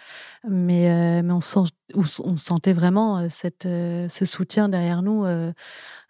Mais 0.49 1.23
mais 1.23 1.33
on, 1.33 1.41
sent, 1.41 1.71
on 1.95 2.37
sentait 2.37 2.73
vraiment 2.73 3.29
cette 3.29 3.65
ce 3.65 4.25
soutien 4.25 4.69
derrière 4.69 5.03
nous 5.03 5.25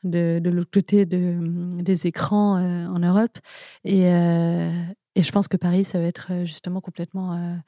de, 0.05 0.51
l'autre 0.51 0.70
côté 0.70 1.07
de, 1.07 1.83
des 1.83 2.07
écrans 2.07 2.57
euh, 2.57 2.87
en 2.87 2.98
Europe. 2.98 3.38
Et, 3.85 4.09
euh, 4.09 4.70
et, 5.14 5.22
je 5.22 5.33
pense 5.33 5.48
que 5.48 5.57
Paris, 5.57 5.85
ça 5.85 5.98
va 5.98 6.07
être 6.07 6.29
euh, 6.31 6.44
justement 6.44 6.81
complètement, 6.81 7.61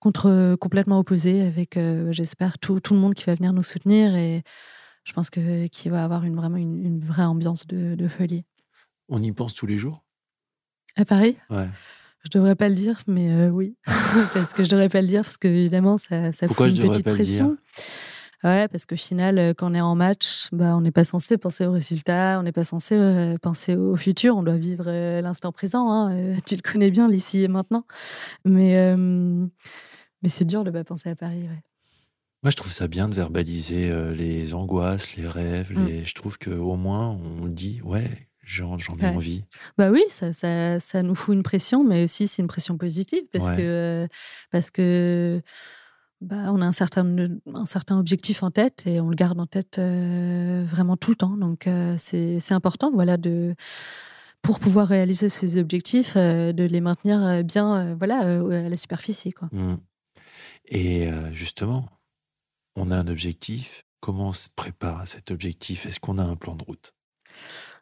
contre, 0.00 0.56
complètement 0.56 0.98
opposé 0.98 1.42
avec, 1.42 1.78
j'espère, 2.10 2.58
tout, 2.58 2.80
tout, 2.80 2.94
le 2.94 3.00
monde 3.00 3.14
qui 3.14 3.24
va 3.24 3.34
venir 3.34 3.52
nous 3.52 3.62
soutenir. 3.62 4.12
Je 5.08 5.12
pense 5.14 5.30
qu'il 5.30 5.90
va 5.90 6.04
avoir 6.04 6.24
une, 6.24 6.36
vraiment 6.36 6.58
une, 6.58 6.84
une 6.84 7.00
vraie 7.00 7.24
ambiance 7.24 7.66
de, 7.66 7.94
de, 7.94 8.08
folie. 8.08 8.44
On 9.08 9.22
y 9.22 9.32
pense 9.32 9.54
tous 9.54 9.66
les 9.66 9.78
jours? 9.78 10.04
À 10.96 11.04
Paris? 11.04 11.36
Ouais. 11.48 11.68
Je 12.24 12.30
devrais 12.30 12.56
pas 12.56 12.68
le 12.68 12.74
dire, 12.74 13.00
mais 13.06 13.46
oui, 13.46 13.76
parce 14.34 14.52
que 14.52 14.64
je 14.64 14.68
devrais 14.68 14.88
pas 14.88 15.00
le 15.00 15.06
dire 15.06 15.22
parce 15.22 15.36
que 15.36 15.48
évidemment 15.48 15.96
ça, 15.96 16.32
ça 16.32 16.46
Pourquoi 16.46 16.68
fout 16.68 16.76
une 16.76 16.82
je 16.82 16.88
petite 16.88 17.04
pas 17.04 17.14
pression. 17.14 17.50
Le 17.50 17.54
dire? 17.54 17.86
Ouais, 18.44 18.68
parce 18.68 18.86
qu'au 18.86 18.96
final, 18.96 19.36
euh, 19.38 19.52
quand 19.52 19.72
on 19.72 19.74
est 19.74 19.80
en 19.80 19.96
match, 19.96 20.48
bah, 20.52 20.76
on 20.76 20.80
n'est 20.80 20.92
pas 20.92 21.04
censé 21.04 21.38
penser 21.38 21.66
aux 21.66 21.72
résultats, 21.72 22.38
on 22.38 22.44
n'est 22.44 22.52
pas 22.52 22.62
censé 22.62 22.94
euh, 22.94 23.36
penser 23.36 23.74
au 23.74 23.96
futur, 23.96 24.36
on 24.36 24.44
doit 24.44 24.56
vivre 24.56 24.84
euh, 24.86 25.20
l'instant 25.20 25.50
présent. 25.50 25.90
Hein, 25.90 26.36
tu 26.46 26.54
le 26.54 26.62
connais 26.62 26.92
bien, 26.92 27.08
l'ici 27.08 27.42
et 27.42 27.48
maintenant. 27.48 27.84
Mais, 28.44 28.96
mais 28.96 30.28
c'est 30.28 30.44
dur 30.44 30.62
de 30.62 30.70
ne 30.70 30.72
pas 30.72 30.84
penser 30.84 31.08
à 31.08 31.16
Paris. 31.16 31.42
Ouais. 31.42 31.62
Moi, 32.42 32.50
je 32.50 32.56
trouve 32.56 32.72
ça 32.72 32.86
bien 32.86 33.08
de 33.08 33.14
verbaliser 33.14 33.90
euh, 33.90 34.14
les 34.14 34.54
angoisses, 34.54 35.16
les 35.16 35.26
rêves. 35.26 35.72
Mm. 35.72 35.86
Les... 35.86 36.04
Je 36.04 36.14
trouve 36.14 36.38
qu'au 36.38 36.76
moins, 36.76 37.08
on 37.08 37.46
dit, 37.46 37.80
ouais, 37.82 38.28
j'en 38.44 38.78
j'en 38.78 38.96
ai 38.98 39.02
Ouais. 39.02 39.08
envie. 39.08 39.44
Bah 39.76 39.90
oui, 39.90 40.02
ça, 40.08 40.32
ça, 40.32 40.78
ça 40.78 41.02
nous 41.02 41.16
fout 41.16 41.34
une 41.34 41.42
pression, 41.42 41.82
mais 41.82 42.04
aussi 42.04 42.28
c'est 42.28 42.40
une 42.42 42.48
pression 42.48 42.78
positive 42.78 43.22
parce 43.32 43.48
Ouais. 43.50 43.56
que 43.56 44.08
parce 44.52 44.70
que 44.70 45.42
bah, 46.20 46.52
on 46.52 46.60
a 46.60 46.66
un 46.66 46.72
certain 46.72 47.04
un 47.54 47.66
certain 47.66 47.98
objectif 47.98 48.42
en 48.44 48.50
tête 48.52 48.84
et 48.86 49.00
on 49.00 49.08
le 49.08 49.16
garde 49.16 49.38
en 49.40 49.46
tête 49.46 49.78
euh, 49.78 50.64
vraiment 50.66 50.96
tout 50.96 51.10
le 51.10 51.16
temps. 51.16 51.36
Donc 51.36 51.66
euh, 51.66 51.96
c'est 51.98 52.38
c'est 52.40 52.54
important, 52.54 52.92
voilà, 52.92 53.16
de 53.16 53.54
pour 54.42 54.60
pouvoir 54.60 54.86
réaliser 54.86 55.28
ces 55.28 55.58
objectifs, 55.58 56.16
de 56.16 56.64
les 56.64 56.80
maintenir 56.80 57.42
bien, 57.42 57.94
voilà, 57.96 58.18
à 58.20 58.68
la 58.68 58.76
superficie, 58.76 59.32
quoi. 59.32 59.48
Mm. 59.50 59.78
Et 60.70 61.08
justement, 61.32 61.86
on 62.78 62.90
a 62.90 62.96
un 62.96 63.08
objectif. 63.08 63.84
Comment 64.00 64.28
on 64.28 64.32
se 64.32 64.48
prépare 64.54 65.00
à 65.00 65.06
cet 65.06 65.30
objectif? 65.30 65.86
Est-ce 65.86 66.00
qu'on 66.00 66.18
a 66.18 66.22
un 66.22 66.36
plan 66.36 66.54
de 66.54 66.64
route? 66.64 66.92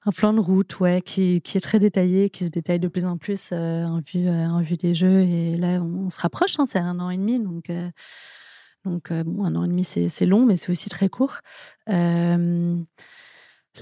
Un 0.04 0.12
plan 0.12 0.32
de 0.32 0.40
route, 0.40 0.78
ouais, 0.80 1.02
qui, 1.02 1.42
qui 1.42 1.58
est 1.58 1.60
très 1.60 1.78
détaillé, 1.78 2.30
qui 2.30 2.44
se 2.44 2.50
détaille 2.50 2.78
de 2.78 2.88
plus 2.88 3.04
en 3.04 3.18
plus 3.18 3.50
euh, 3.52 3.84
en, 3.84 4.00
vue, 4.00 4.28
euh, 4.28 4.46
en 4.48 4.62
vue 4.62 4.76
des 4.76 4.94
jeux. 4.94 5.20
Et 5.20 5.56
là, 5.56 5.80
on, 5.82 6.08
se 6.08 6.20
rapproche, 6.20 6.58
hein, 6.58 6.64
c'est 6.66 6.78
un 6.78 7.00
an 7.00 7.10
et 7.10 7.18
demi. 7.18 7.40
Donc, 7.40 7.70
euh, 7.70 7.90
donc 8.84 9.12
bon, 9.12 9.44
un 9.44 9.54
an 9.56 9.64
et 9.64 9.68
demi, 9.68 9.84
c'est 9.84 10.26
long, 10.26 10.46
mais 10.46 10.56
c'est 10.56 10.70
aussi 10.70 10.88
très 10.88 11.08
court. 11.08 11.40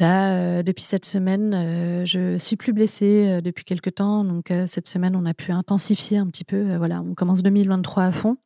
Là, 0.00 0.36
euh, 0.36 0.62
depuis 0.62 0.84
cette 0.84 1.04
semaine, 1.04 1.54
euh, 1.54 2.04
je 2.04 2.36
suis 2.38 2.56
plus 2.56 2.72
blessée 2.72 3.28
euh, 3.28 3.40
depuis 3.40 3.64
quelques 3.64 3.94
temps. 3.94 4.24
Donc, 4.24 4.50
euh, 4.50 4.66
cette 4.66 4.88
semaine, 4.88 5.14
on 5.14 5.24
a 5.24 5.34
pu 5.34 5.52
intensifier 5.52 6.18
un 6.18 6.26
petit 6.26 6.44
peu. 6.44 6.76
Voilà, 6.76 7.00
on 7.00 7.14
commence 7.14 7.42
2023 7.42 8.04
à 8.04 8.12
fond. 8.12 8.36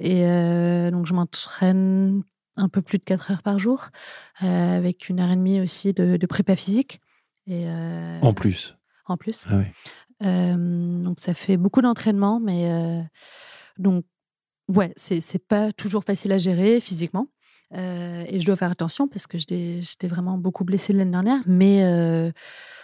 Et 0.00 0.22
donc, 0.90 1.06
je 1.06 1.12
m'entraîne 1.12 2.22
un 2.56 2.68
peu 2.68 2.80
plus 2.80 2.96
de 2.98 3.04
4 3.04 3.32
heures 3.32 3.42
par 3.42 3.58
jour, 3.58 3.90
avec 4.40 5.10
une 5.10 5.20
heure 5.20 5.30
et 5.30 5.36
demie 5.36 5.60
aussi 5.60 5.92
de, 5.92 6.16
de 6.16 6.26
prépa 6.26 6.56
physique. 6.56 7.00
Et, 7.46 7.66
En 8.22 8.32
plus. 8.32 8.76
en 9.04 9.18
plus. 9.18 9.44
Ah 9.50 9.58
oui. 9.58 9.66
Donc 11.04 11.20
ça 11.20 11.34
fait 11.34 11.58
beaucoup 11.58 11.82
d'entraînement, 11.82 12.40
mais 12.40 13.04
donc 13.76 14.06
ouais, 14.68 14.94
c'est 14.96 15.46
pas 15.46 15.70
toujours 15.72 16.02
facile 16.02 16.32
à 16.32 16.38
gérer 16.38 16.80
physiquement. 16.80 17.26
Euh, 17.74 18.24
et 18.26 18.40
je 18.40 18.46
dois 18.46 18.56
faire 18.56 18.70
attention 18.70 19.08
parce 19.08 19.26
que 19.26 19.38
j'étais 19.38 20.06
vraiment 20.06 20.38
beaucoup 20.38 20.64
blessée 20.64 20.92
l'année 20.92 21.10
dernière, 21.10 21.42
mais 21.46 21.84
euh, 21.84 22.30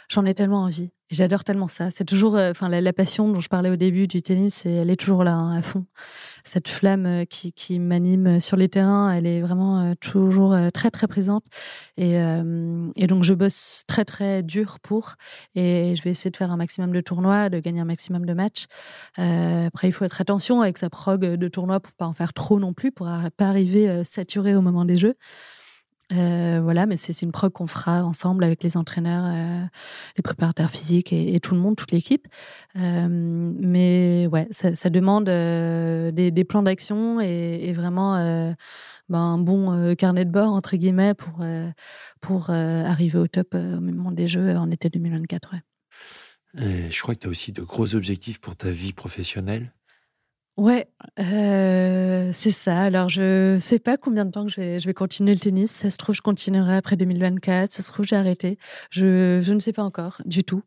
j'en 0.09 0.25
ai 0.25 0.35
tellement 0.35 0.63
envie. 0.63 0.91
J'adore 1.11 1.45
tellement 1.45 1.69
ça. 1.69 1.91
C'est 1.91 2.07
toujours, 2.07 2.35
euh, 2.37 2.51
enfin, 2.51 2.69
la, 2.69 2.93
passion 2.95 3.29
dont 3.29 3.41
je 3.41 3.49
parlais 3.49 3.69
au 3.69 3.77
début 3.77 4.07
du 4.07 4.23
tennis, 4.23 4.65
elle 4.65 4.89
est 4.91 4.97
toujours 4.97 5.23
là, 5.23 5.35
hein, 5.35 5.59
à 5.59 5.61
fond. 5.63 5.85
Cette 6.45 6.69
flamme 6.69 7.05
euh, 7.07 7.25
qui, 7.27 7.53
qui 7.53 7.79
m'anime 7.79 8.41
sur 8.41 8.57
les 8.57 8.69
terrains, 8.71 9.13
elle 9.13 9.27
est 9.27 9.43
vraiment 9.43 9.81
euh, 9.81 9.95
toujours 10.01 10.55
euh, 10.55 10.71
très, 10.71 10.91
très 10.91 11.07
présente. 11.07 11.45
Et, 11.99 12.19
euh, 12.19 12.91
donc, 13.07 13.23
je 13.23 13.35
bosse 13.35 13.83
très, 13.87 14.07
très 14.07 14.43
dur 14.43 14.79
pour. 14.81 15.17
Et 15.55 15.95
je 15.95 16.03
vais 16.03 16.11
essayer 16.11 16.31
de 16.31 16.37
faire 16.37 16.51
un 16.51 16.57
maximum 16.57 16.91
de 16.93 17.01
tournois, 17.03 17.51
de 17.51 17.61
gagner 17.61 17.81
un 17.81 17.85
maximum 17.85 18.25
de 18.25 18.33
matchs. 18.33 18.65
Euh, 19.19 19.67
après, 19.67 19.89
il 19.89 19.93
faut 19.93 20.07
être 20.07 20.23
attention 20.23 20.63
avec 20.63 20.79
sa 20.79 20.89
prog 20.89 21.21
de 21.21 21.49
tournoi 21.49 21.81
pour 21.81 21.93
pas 21.93 22.07
en 22.07 22.15
faire 22.15 22.33
trop 22.33 22.59
non 22.59 22.73
plus, 22.73 22.93
pour 22.93 23.09
ar- 23.09 23.31
pas 23.37 23.49
arriver 23.49 23.91
euh, 23.91 24.05
saturé 24.05 24.57
au 24.57 24.63
moment 24.63 24.87
des 24.87 24.97
jeux. 24.97 25.17
Euh, 26.13 26.61
voilà, 26.63 26.87
mais 26.87 26.97
c'est 26.97 27.23
une 27.23 27.33
prog 27.33 27.53
qu'on 27.53 27.67
fera 27.67 28.05
ensemble 28.05 28.45
avec 28.45 28.63
les 28.63 28.77
entraîneurs, 28.77 29.25
euh, 29.27 29.65
les 30.17 30.23
préparateurs 30.23 30.71
physiques 30.71 31.13
et, 31.13 31.41
tout 31.41 31.55
le 31.55 31.61
monde, 31.61 31.77
toute 31.77 31.93
l'équipe. 31.93 32.29
Euh, 32.77 33.09
mais 33.09 34.29
ouais, 34.31 34.47
ça, 34.51 34.91
demande 34.91 35.25
des, 35.25 36.45
plans 36.45 36.63
d'action 36.63 37.21
et, 37.21 37.73
vraiment 37.73 38.15
ben, 39.09 39.19
un 39.19 39.39
bon 39.39 39.95
carnet 39.97 40.25
de 40.25 40.31
bord, 40.31 40.53
entre 40.53 40.77
guillemets, 40.77 41.15
pour, 41.15 41.45
pour 42.21 42.51
arriver 42.51 43.19
au 43.19 43.27
top 43.27 43.55
au 43.55 43.81
moment 43.81 44.13
des 44.13 44.29
Jeux 44.29 44.57
en 44.57 44.71
été 44.71 44.91
2024. 44.91 45.55
ouais. 45.55 45.63
Je 46.91 47.03
crois 47.03 47.15
que 47.15 47.21
tu 47.21 47.27
as 47.27 47.31
aussi 47.31 47.53
de 47.53 47.63
gros 47.63 47.95
objectifs 47.95 48.41
pour 48.41 48.57
ta 48.57 48.71
vie 48.71 48.93
professionnelle. 48.93 49.73
Ouais, 50.57 50.87
euh, 51.19 52.31
c'est 52.33 52.53
ça. 52.53 52.83
Alors, 52.83 53.09
je 53.09 53.59
sais 53.59 53.81
pas 53.81 53.97
combien 53.97 54.25
de 54.25 54.31
temps 54.31 54.45
que 54.47 54.53
je 54.53 54.61
vais, 54.61 54.79
je 54.79 54.87
vais 54.87 54.95
continuer 54.95 55.35
le 55.35 55.41
tennis. 55.41 55.73
Ça 55.73 55.91
se 55.91 55.97
trouve, 55.97 56.15
je 56.15 56.23
continuerai 56.23 56.77
après 56.77 56.97
2024. 56.97 57.73
Ça 57.73 57.83
se 57.83 57.91
trouve, 57.91 58.07
j'ai 58.07 58.15
arrêté. 58.15 58.57
Je, 58.91 59.41
je 59.43 59.53
ne 59.53 59.59
sais 59.59 59.73
pas 59.73 59.83
encore 59.83 60.23
du 60.25 60.45
tout. 60.45 60.63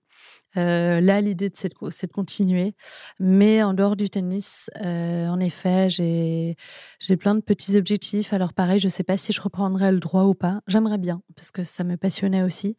Euh, 0.57 0.99
là, 1.01 1.21
l'idée, 1.21 1.49
c'est 1.53 1.69
de, 1.69 2.11
continuer. 2.11 2.75
Mais 3.19 3.63
en 3.63 3.73
dehors 3.73 3.95
du 3.95 4.09
tennis, 4.09 4.69
euh, 4.83 5.27
en 5.27 5.39
effet, 5.39 5.89
j'ai 5.89 7.17
plein 7.17 7.35
de 7.35 7.41
petits 7.41 7.77
objectifs. 7.77 8.33
Alors, 8.33 8.53
pareil, 8.53 8.79
je 8.79 8.89
sais 8.89 9.03
pas 9.03 9.17
si 9.17 9.31
je 9.31 9.41
reprendrai 9.41 9.91
le 9.91 9.99
droit 9.99 10.23
ou 10.23 10.33
pas. 10.33 10.61
J'aimerais 10.67 10.97
bien, 10.97 11.21
parce 11.35 11.51
que 11.51 11.63
ça 11.63 11.83
me 11.85 11.95
passionnait 11.95 12.43
aussi. 12.43 12.75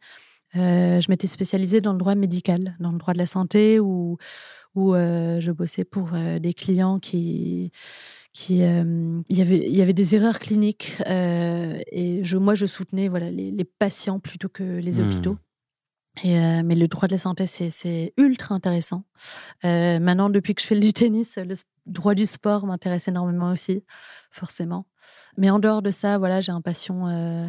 Euh, 0.55 0.99
je 1.01 1.09
m'étais 1.09 1.27
spécialisée 1.27 1.81
dans 1.81 1.91
le 1.93 1.99
droit 1.99 2.15
médical, 2.15 2.75
dans 2.79 2.91
le 2.91 2.97
droit 2.97 3.13
de 3.13 3.19
la 3.19 3.25
santé, 3.27 3.79
où, 3.79 4.17
où 4.75 4.95
euh, 4.95 5.39
je 5.39 5.51
bossais 5.51 5.83
pour 5.85 6.09
euh, 6.13 6.39
des 6.39 6.53
clients 6.53 6.99
qui, 6.99 7.71
qui 8.33 8.57
il 8.59 9.23
y 9.37 9.41
avait 9.41 9.57
il 9.57 9.75
y 9.75 9.81
avait 9.81 9.93
des 9.93 10.15
erreurs 10.15 10.39
cliniques 10.39 10.97
et 11.07 12.21
je 12.23 12.37
moi 12.37 12.55
je 12.55 12.65
soutenais 12.65 13.07
voilà 13.09 13.29
les, 13.31 13.51
les 13.51 13.63
patients 13.63 14.19
plutôt 14.19 14.49
que 14.49 14.63
les 14.63 14.99
Hmm. 14.99 15.03
hôpitaux. 15.07 15.37
Et, 16.23 16.37
euh, 16.37 16.63
mais 16.65 16.75
le 16.75 16.87
droit 16.89 17.07
de 17.07 17.13
la 17.13 17.17
santé, 17.19 17.45
c'est- 17.47 18.13
ultra 18.17 18.53
intéressant. 18.53 19.05
Euh, 19.63 19.99
maintenant, 19.99 20.29
depuis 20.29 20.53
que 20.53 20.61
je 20.61 20.67
fais 20.67 20.77
du 20.79 20.91
tennis, 20.91 21.37
le 21.37 21.55
droit 21.85 22.13
du 22.13 22.25
sport 22.25 22.65
m'intéresse 22.65 23.07
énormément 23.07 23.51
aussi, 23.51 23.85
forcément. 24.31 24.85
Mais 25.37 25.49
en 25.49 25.59
dehors 25.59 25.81
de 25.81 25.91
ça, 25.91 26.17
voilà, 26.17 26.41
j'ai 26.41 26.51
un 26.51 26.59
passion, 26.61 27.07
euh, 27.07 27.47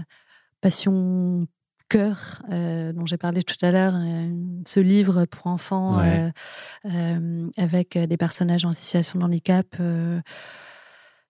passion 0.61 1.47
cœur 1.91 2.41
euh, 2.53 2.93
dont 2.93 3.05
j'ai 3.05 3.19
parlé 3.19 3.43
tout 3.43 3.57
à 3.63 3.71
l'heure, 3.71 3.95
euh, 3.97 4.31
ce 4.67 4.81
livre 4.81 5.25
pour 5.27 5.49
enfants 5.49 5.99
Ouais. 5.99 6.31
euh, 6.87 7.49
avec 7.59 7.99
des 7.99 8.17
personnages 8.17 8.65
en 8.65 8.73
situation 8.73 9.19
de 9.19 9.25
handicap. 9.25 9.67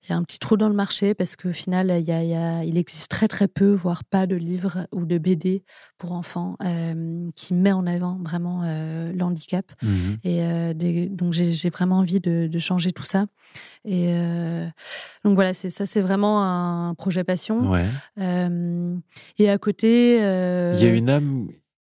Il 0.02 0.10
y 0.10 0.12
a 0.14 0.16
un 0.16 0.22
petit 0.22 0.38
trou 0.38 0.56
dans 0.56 0.68
le 0.68 0.74
marché 0.74 1.14
parce 1.14 1.36
qu'au 1.36 1.52
final, 1.52 1.94
il, 2.00 2.06
y 2.08 2.12
a- 2.12 2.22
il 2.22 2.30
y 2.30 2.34
a- 2.34 2.64
il 2.64 2.78
existe 2.78 3.10
très 3.10 3.28
très 3.28 3.48
peu, 3.48 3.72
voire 3.74 4.02
pas 4.04 4.26
de 4.26 4.34
livres 4.34 4.86
ou 4.92 5.04
de 5.04 5.18
BD 5.18 5.62
pour 5.98 6.12
enfants 6.12 6.56
euh, 6.64 7.28
qui 7.36 7.52
met 7.54 7.72
en 7.72 7.86
avant 7.86 8.18
vraiment 8.24 8.62
euh, 8.64 9.12
le 9.12 9.22
handicap. 9.22 9.66
Mhm. 9.82 10.16
Et 10.24 10.42
euh, 10.42 10.72
des- 10.74 11.08
donc 11.08 11.32
j'ai 11.34 11.70
vraiment 11.70 11.98
envie 11.98 12.20
de, 12.20 12.46
de 12.50 12.58
changer 12.58 12.92
tout 12.92 13.04
ça. 13.04 13.26
Et 13.84 14.06
euh, 14.14 14.66
donc 15.24 15.34
voilà, 15.34 15.52
c'est 15.52 15.70
ça, 15.70 15.84
c'est 15.84 16.00
vraiment 16.00 16.42
un 16.42 16.94
projet 16.94 17.24
passion. 17.24 17.70
Ouais. 17.70 17.84
Et 19.38 19.50
à 19.50 19.58
côté, 19.58 20.16
Il 20.16 20.20
y 20.80 20.86
a 20.86 20.94
une 20.94 21.10
âme 21.10 21.48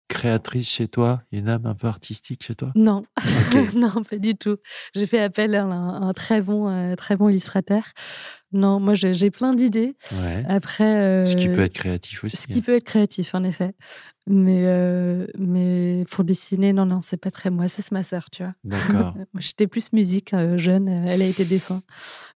créatrice 0.08 0.68
chez 0.70 0.88
toi 0.88 1.22
une 1.32 1.48
âme 1.48 1.66
un 1.66 1.74
peu 1.74 1.86
artistique 1.86 2.44
chez 2.44 2.54
toi? 2.54 2.70
Non, 2.74 3.04
non, 3.74 4.02
pas 4.08 4.16
du 4.18 4.34
tout. 4.36 4.56
J'ai 4.94 5.06
fait 5.06 5.20
appel 5.20 5.54
à 5.54 5.64
un, 5.64 6.02
un 6.08 6.12
très 6.12 6.40
bon, 6.40 6.68
euh, 6.68 6.94
très 6.94 7.16
bon 7.16 7.28
illustrateur. 7.28 7.82
Non, 8.52 8.78
moi 8.80 8.94
j'ai 8.94 9.12
j'ai 9.14 9.30
plein 9.30 9.54
d'idées. 9.54 9.96
Ouais. 10.12 10.44
Après, 10.48 11.00
euh, 11.02 11.24
Ce 11.24 11.36
qui 11.36 11.48
peut 11.48 11.60
être 11.60 11.74
créatif 11.74 12.24
aussi. 12.24 12.36
ce 12.36 12.46
qui 12.46 12.62
peut 12.62 12.74
être 12.76 12.84
créatif 12.84 13.34
en 13.34 13.42
effet, 13.44 13.74
mais 14.28 14.62
euh, 14.66 15.26
mais 15.38 16.04
pour 16.10 16.24
dessiner, 16.24 16.72
non 16.72 16.84
non, 16.86 17.00
c'est 17.00 17.16
pas 17.16 17.30
très 17.30 17.50
moi. 17.50 17.68
C'est 17.68 17.90
ma 17.92 18.02
sœur, 18.02 18.28
tu 18.30 18.42
vois. 18.42 18.54
D'accord. 18.64 19.14
J'étais 19.38 19.66
plus 19.66 19.92
musique 19.92 20.34
euh, 20.34 20.56
jeune. 20.58 20.88
euh, 20.88 21.04
Elle 21.06 21.22
a 21.22 21.26
été 21.26 21.44
dessin. 21.44 21.82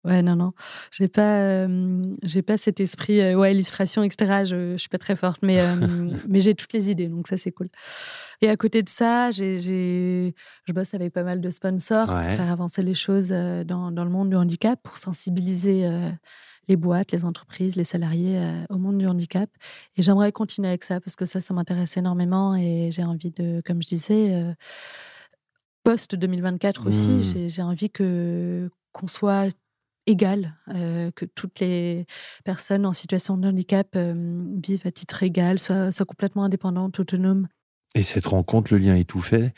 Ouais, 0.04 0.22
non, 0.22 0.36
non. 0.36 0.52
J'ai 0.92 1.08
pas, 1.08 1.40
euh, 1.40 2.02
j'ai 2.22 2.42
pas 2.42 2.56
cet 2.56 2.80
esprit, 2.80 3.34
ouais, 3.34 3.52
illustration, 3.52 4.02
etc. 4.02 4.44
Je, 4.44 4.72
je 4.72 4.76
suis 4.76 4.88
pas 4.88 4.98
très 4.98 5.16
forte, 5.16 5.40
mais, 5.42 5.60
mais 6.28 6.40
j'ai 6.40 6.54
toutes 6.54 6.72
les 6.72 6.90
idées, 6.90 7.08
donc 7.08 7.26
ça, 7.28 7.36
c'est 7.36 7.52
cool. 7.52 7.68
Et 8.42 8.48
à 8.48 8.56
côté 8.56 8.82
de 8.82 8.88
ça, 8.88 9.30
j'ai, 9.30 9.58
je 9.60 10.72
bosse 10.72 10.94
avec 10.94 11.12
pas 11.12 11.22
mal 11.24 11.40
de 11.40 11.50
sponsors 11.50 12.08
Ouais. 12.08 12.28
pour 12.28 12.36
faire 12.36 12.50
avancer 12.52 12.82
les 12.82 12.94
choses 12.94 13.28
dans, 13.28 13.90
dans 13.90 14.04
le 14.04 14.10
monde 14.10 14.30
du 14.30 14.36
handicap, 14.36 14.80
pour 14.82 14.96
sensibiliser 14.96 15.86
les 16.70 16.76
boîtes, 16.76 17.12
les 17.12 17.24
entreprises, 17.24 17.76
les 17.76 17.84
salariés 17.84 18.38
euh, 18.38 18.64
au 18.70 18.78
monde 18.78 18.96
du 18.96 19.06
handicap. 19.06 19.50
Et 19.96 20.02
j'aimerais 20.02 20.32
continuer 20.32 20.68
avec 20.68 20.84
ça 20.84 21.00
parce 21.00 21.16
que 21.16 21.26
ça, 21.26 21.40
ça 21.40 21.52
m'intéresse 21.52 21.96
énormément 21.96 22.54
et 22.54 22.90
j'ai 22.92 23.04
envie 23.04 23.30
de, 23.30 23.60
comme 23.66 23.82
je 23.82 23.88
disais, 23.88 24.34
euh, 24.34 24.54
post 25.82 26.14
2024 26.14 26.88
aussi, 26.88 27.10
Mm. 27.10 27.48
j'ai, 27.48 27.62
envie 27.62 27.90
que 27.90 28.70
qu'on 28.92 29.08
soit 29.08 29.48
égal, 30.06 30.56
euh, 30.74 31.10
que 31.10 31.24
toutes 31.24 31.60
les 31.60 32.06
personnes 32.44 32.86
en 32.86 32.92
situation 32.92 33.36
de 33.36 33.48
handicap 33.48 33.96
vivent 33.96 34.86
à 34.86 34.90
titre 34.92 35.22
égal, 35.22 35.58
soient, 35.58 35.92
soient 35.92 36.06
complètement 36.06 36.44
indépendantes, 36.44 36.98
autonomes. 37.00 37.48
Et 37.94 38.02
cette 38.02 38.26
rencontre, 38.26 38.72
le 38.72 38.78
lien 38.78 38.94
est 38.94 39.08
tout 39.08 39.20
fait. 39.20 39.52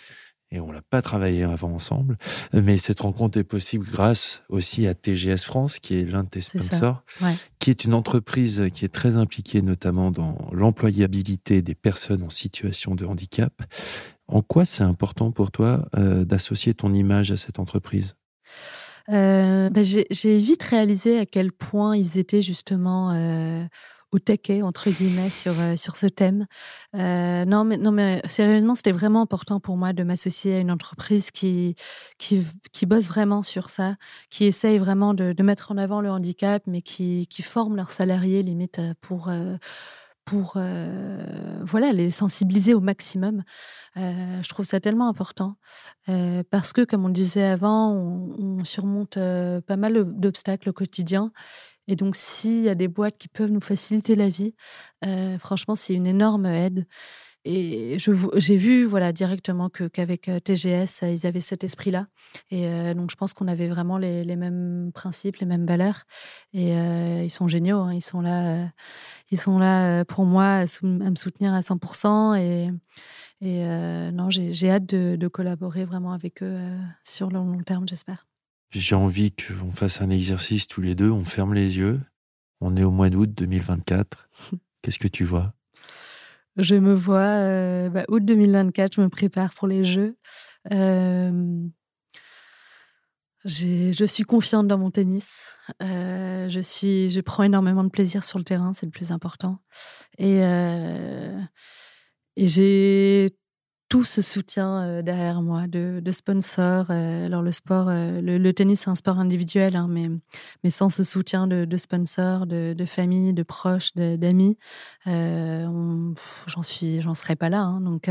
Et 0.54 0.60
on 0.60 0.70
l'a 0.70 0.82
pas 0.82 1.00
travaillé 1.00 1.44
avant 1.44 1.72
ensemble. 1.72 2.18
Mais 2.52 2.76
cette 2.76 3.00
rencontre 3.00 3.38
est 3.38 3.44
possible 3.44 3.86
grâce 3.90 4.42
aussi 4.50 4.86
à 4.86 4.92
TGS 4.94 5.44
France, 5.46 5.78
qui 5.78 5.96
est 5.96 6.04
l'un 6.04 6.24
de 6.24 6.28
tes 6.28 6.42
sponsors, 6.42 7.02
Ouais. 7.22 7.34
qui 7.58 7.70
est 7.70 7.84
une 7.84 7.94
entreprise 7.94 8.68
qui 8.74 8.84
est 8.84 8.92
très 8.92 9.16
impliquée 9.16 9.62
notamment 9.62 10.10
dans 10.10 10.36
l'employabilité 10.52 11.62
des 11.62 11.74
personnes 11.74 12.22
en 12.22 12.28
situation 12.30 12.94
de 12.94 13.06
handicap. 13.06 13.62
En 14.28 14.42
quoi 14.42 14.66
c'est 14.66 14.82
important 14.84 15.30
pour 15.32 15.50
toi 15.50 15.88
euh, 15.96 16.24
d'associer 16.26 16.74
ton 16.74 16.92
image 16.92 17.30
à 17.32 17.38
cette 17.38 17.58
entreprise? 17.58 18.14
Bah, 19.08 19.82
J'ai 19.82 20.38
vite 20.38 20.62
réalisé 20.62 21.18
à 21.18 21.26
quel 21.26 21.50
point 21.50 21.96
ils 21.96 22.18
étaient 22.18 22.42
justement 22.42 23.10
au 24.12 24.18
taquet, 24.18 24.62
entre 24.62 24.90
guillemets, 24.90 25.30
sur, 25.30 25.58
euh, 25.58 25.76
sur 25.76 25.96
ce 25.96 26.06
thème. 26.06 26.46
Euh, 26.94 27.44
non, 27.46 27.64
mais, 27.64 27.78
non, 27.78 27.90
mais 27.90 28.20
sérieusement, 28.26 28.74
c'était 28.74 28.92
vraiment 28.92 29.22
important 29.22 29.58
pour 29.58 29.78
moi 29.78 29.94
de 29.94 30.02
m'associer 30.04 30.56
à 30.56 30.58
une 30.60 30.70
entreprise 30.70 31.30
qui, 31.30 31.74
qui, 32.18 32.46
qui, 32.72 32.84
bosse 32.84 33.08
vraiment 33.08 33.42
sur 33.42 33.70
ça, 33.70 33.96
qui 34.28 34.44
essaye 34.44 34.78
vraiment 34.78 35.14
de, 35.14 35.34
mettre 35.42 35.72
en 35.72 35.78
avant 35.78 36.00
le 36.02 36.10
handicap, 36.10 36.62
mais 36.66 36.82
qui, 36.82 37.26
qui 37.28 37.42
forme 37.42 37.74
leurs 37.74 37.90
salariés, 37.90 38.42
limite, 38.42 38.78
euh, 38.78 38.94
pour 39.00 39.30
pour 40.24 40.52
voilà 40.54 41.92
les 41.92 42.12
sensibiliser 42.12 42.74
au 42.74 42.80
maximum. 42.80 43.42
je 43.96 44.48
trouve 44.48 44.64
ça 44.64 44.78
tellement 44.78 45.08
important 45.08 45.56
parce 46.50 46.72
que, 46.72 46.84
comme 46.84 47.04
on 47.04 47.08
disait 47.08 47.42
avant, 47.42 47.92
on 47.92 48.64
surmonte 48.64 49.14
pas 49.14 49.76
mal 49.76 50.04
d'obstacles 50.04 50.68
au 50.68 50.72
quotidien 50.72 51.32
et 51.88 51.96
donc, 51.96 52.16
s'il 52.16 52.62
y 52.62 52.68
a 52.68 52.74
des 52.74 52.88
boîtes 52.88 53.18
qui 53.18 53.28
peuvent 53.28 53.50
nous 53.50 53.60
faciliter 53.60 54.14
la 54.14 54.28
vie, 54.28 54.54
euh, 55.04 55.38
franchement, 55.38 55.74
c'est 55.74 55.94
une 55.94 56.06
énorme 56.06 56.46
aide. 56.46 56.86
Et 57.44 57.98
j'ai 57.98 58.56
vu 58.56 58.84
voilà, 58.84 59.12
directement 59.12 59.68
qu'avec 59.68 60.28
euh, 60.28 60.38
TGS, 60.38 61.02
ils 61.02 61.26
avaient 61.26 61.40
cet 61.40 61.64
esprit-là. 61.64 62.06
Et 62.52 62.68
euh, 62.68 62.94
donc, 62.94 63.10
je 63.10 63.16
pense 63.16 63.32
qu'on 63.32 63.48
avait 63.48 63.66
vraiment 63.66 63.98
les, 63.98 64.36
mêmes 64.36 64.92
principes, 64.94 65.38
les 65.38 65.46
mêmes 65.46 65.66
valeurs. 65.66 66.04
Et 66.52 66.70
ils 66.70 67.30
sont 67.30 67.48
géniaux. 67.48 67.80
Hein. 67.80 67.94
Ils 67.94 68.02
sont 68.02 68.20
là, 68.20 68.70
ils 69.30 69.40
sont 69.40 69.58
là 69.58 70.04
pour 70.04 70.24
moi 70.24 70.44
à, 70.44 70.66
me 70.82 71.16
soutenir 71.16 71.52
à 71.52 71.60
100%. 71.60 72.36
Et, 73.40 74.12
non, 74.12 74.30
j'ai 74.30 74.70
hâte 74.70 74.86
de, 74.86 75.28
collaborer 75.28 75.84
vraiment 75.84 76.12
avec 76.12 76.44
eux 76.44 76.60
sur 77.02 77.28
le 77.28 77.38
long 77.38 77.62
terme, 77.64 77.88
j'espère. 77.88 78.24
J'ai 78.72 78.94
envie 78.94 79.32
qu'on 79.32 79.70
fasse 79.72 80.00
un 80.00 80.08
exercice 80.08 80.66
tous 80.66 80.80
les 80.80 80.94
deux. 80.94 81.10
On 81.10 81.24
ferme 81.24 81.52
les 81.52 81.76
yeux. 81.76 82.00
On 82.60 82.76
est 82.76 82.84
au 82.84 82.90
mois 82.90 83.10
d'août 83.10 83.30
2024. 83.34 84.28
Qu'est-ce 84.82 84.98
que 84.98 85.08
tu 85.08 85.24
vois? 85.24 85.52
Je 86.56 86.74
me 86.74 86.94
vois, 86.94 87.20
euh, 87.20 87.88
bah, 87.90 88.04
août 88.08 88.24
2024, 88.24 88.96
je 88.96 89.00
me 89.00 89.08
prépare 89.08 89.54
pour 89.54 89.68
les 89.68 89.84
Jeux. 89.84 90.16
Euh, 90.70 91.66
je 93.44 94.04
suis 94.04 94.24
confiante 94.24 94.68
dans 94.68 94.78
mon 94.78 94.90
tennis. 94.90 95.56
Euh, 95.82 96.48
je, 96.48 96.60
suis, 96.60 97.10
je 97.10 97.20
prends 97.20 97.42
énormément 97.42 97.84
de 97.84 97.88
plaisir 97.88 98.22
sur 98.24 98.38
le 98.38 98.44
terrain, 98.44 98.72
c'est 98.74 98.86
le 98.86 98.92
plus 98.92 99.12
important. 99.12 99.58
Et, 100.18 100.40
et 102.36 102.46
j'ai 102.46 103.34
tout 103.92 104.04
ce 104.04 104.22
soutien 104.22 104.80
euh, 104.80 105.02
derrière 105.02 105.42
moi, 105.42 105.66
de, 105.66 106.00
sponsors. 106.12 106.86
Euh, 106.88 107.26
alors 107.26 107.42
le 107.42 107.52
sport, 107.52 107.90
euh, 107.90 108.22
le, 108.22 108.52
tennis, 108.54 108.80
c'est 108.80 108.88
un 108.88 108.94
sport 108.94 109.18
individuel, 109.18 109.76
hein, 109.76 109.86
mais, 109.86 110.08
mais 110.64 110.70
sans 110.70 110.88
ce 110.88 111.04
soutien 111.04 111.46
de, 111.46 111.76
sponsors, 111.76 112.46
de, 112.46 112.84
famille, 112.86 113.34
de 113.34 113.42
proches, 113.42 113.92
d'amis, 113.94 114.56
j'en 115.04 116.62
suis, 116.62 117.02
j'en 117.02 117.14
serais 117.14 117.36
pas 117.36 117.50
là. 117.50 117.60
Hein. 117.60 117.82
donc 117.82 118.08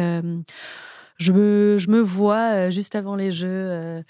je 1.17 1.31
me, 1.31 1.77
je 1.79 1.89
me 1.89 1.99
vois 1.99 2.69
juste 2.69 2.93
avant 2.93 3.15
les 3.15 3.31
Jeux 3.31 4.03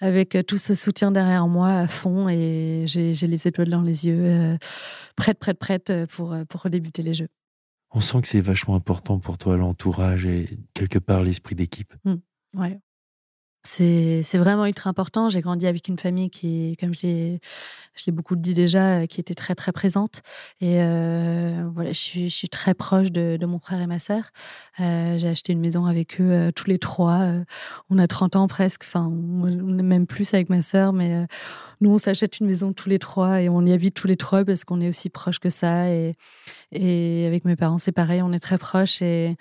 avec 0.00 0.36
tout 0.46 0.58
ce 0.58 0.74
soutien 0.74 1.10
derrière 1.10 1.48
moi 1.48 1.70
à 1.70 1.86
fond 1.86 2.28
et 2.28 2.84
j'ai 2.86 3.14
les 3.14 3.48
étoiles 3.48 3.70
dans 3.70 3.80
les 3.80 4.06
yeux, 4.06 4.58
prête, 5.16 5.38
prête, 5.38 5.58
prête 5.58 5.90
pour, 6.10 6.36
pour 6.50 6.68
débuter 6.68 7.02
les 7.02 7.14
Jeux 7.14 7.28
on 7.94 8.00
sent 8.00 8.20
que 8.20 8.28
c'est 8.28 8.40
vachement 8.40 8.74
important 8.74 9.18
pour 9.18 9.38
toi 9.38 9.56
l'entourage 9.56 10.26
et 10.26 10.58
quelque 10.74 10.98
part 10.98 11.22
l'esprit 11.22 11.54
d'équipe. 11.54 11.94
Mmh. 12.04 12.14
C'est 13.66 14.38
vraiment 14.38 14.66
ultra 14.66 14.90
important. 14.90 15.30
J'ai 15.30 15.40
grandi 15.40 15.66
avec 15.66 15.88
une 15.88 15.98
famille 15.98 16.28
qui, 16.28 16.76
comme 16.78 16.92
je 16.94 17.06
l'ai 17.06 18.12
beaucoup 18.12 18.36
dit 18.36 18.52
déjà, 18.52 19.00
euh, 19.00 19.06
qui 19.06 19.20
était 19.20 19.34
très 19.34 19.54
très 19.54 19.72
présente. 19.72 20.20
Et 20.60 20.82
euh, 20.82 21.64
voilà, 21.74 21.92
je 21.92 21.98
suis, 21.98 22.28
je 22.28 22.34
suis, 22.34 22.48
très 22.48 22.74
proche 22.74 23.10
de, 23.10 23.38
de, 23.40 23.46
mon 23.46 23.58
frère 23.58 23.80
et 23.80 23.86
ma 23.86 23.98
sœur. 23.98 24.24
Euh, 24.80 25.16
J'ai 25.16 25.28
acheté 25.28 25.54
une 25.54 25.60
maison 25.60 25.86
avec 25.86 26.20
eux 26.20 26.30
euh, 26.30 26.50
tous 26.52 26.68
les 26.68 26.78
trois. 26.78 27.20
Euh, 27.22 27.44
on 27.88 27.98
a 27.98 28.06
30 28.06 28.36
ans 28.36 28.48
presque. 28.48 28.82
Enfin, 28.84 29.10
on 29.10 29.78
est 29.78 29.82
même 29.82 30.06
plus 30.06 30.34
avec 30.34 30.50
ma 30.50 30.60
sœur, 30.60 30.92
mais 30.92 31.26
nous 31.80 31.90
on 31.90 31.98
s'achète 31.98 32.40
une 32.40 32.46
maison 32.46 32.72
tous 32.74 32.88
les 32.90 32.98
trois 32.98 33.40
et 33.40 33.48
on 33.48 33.64
y 33.64 33.72
habite 33.72 33.94
tous 33.94 34.06
les 34.06 34.16
trois 34.16 34.44
parce 34.44 34.64
qu'on 34.64 34.80
est 34.80 34.88
aussi 34.88 35.08
proches 35.08 35.38
que 35.38 35.50
ça. 35.50 35.88
Et, 35.90 36.16
et 36.70 37.26
avec 37.26 37.44
mes 37.46 37.56
parents, 37.56 37.78
c'est 37.78 37.92
pareil, 37.92 38.20
on 38.22 38.32
est 38.32 38.40
très 38.40 38.58
proches 38.58 39.00
et 39.02 39.36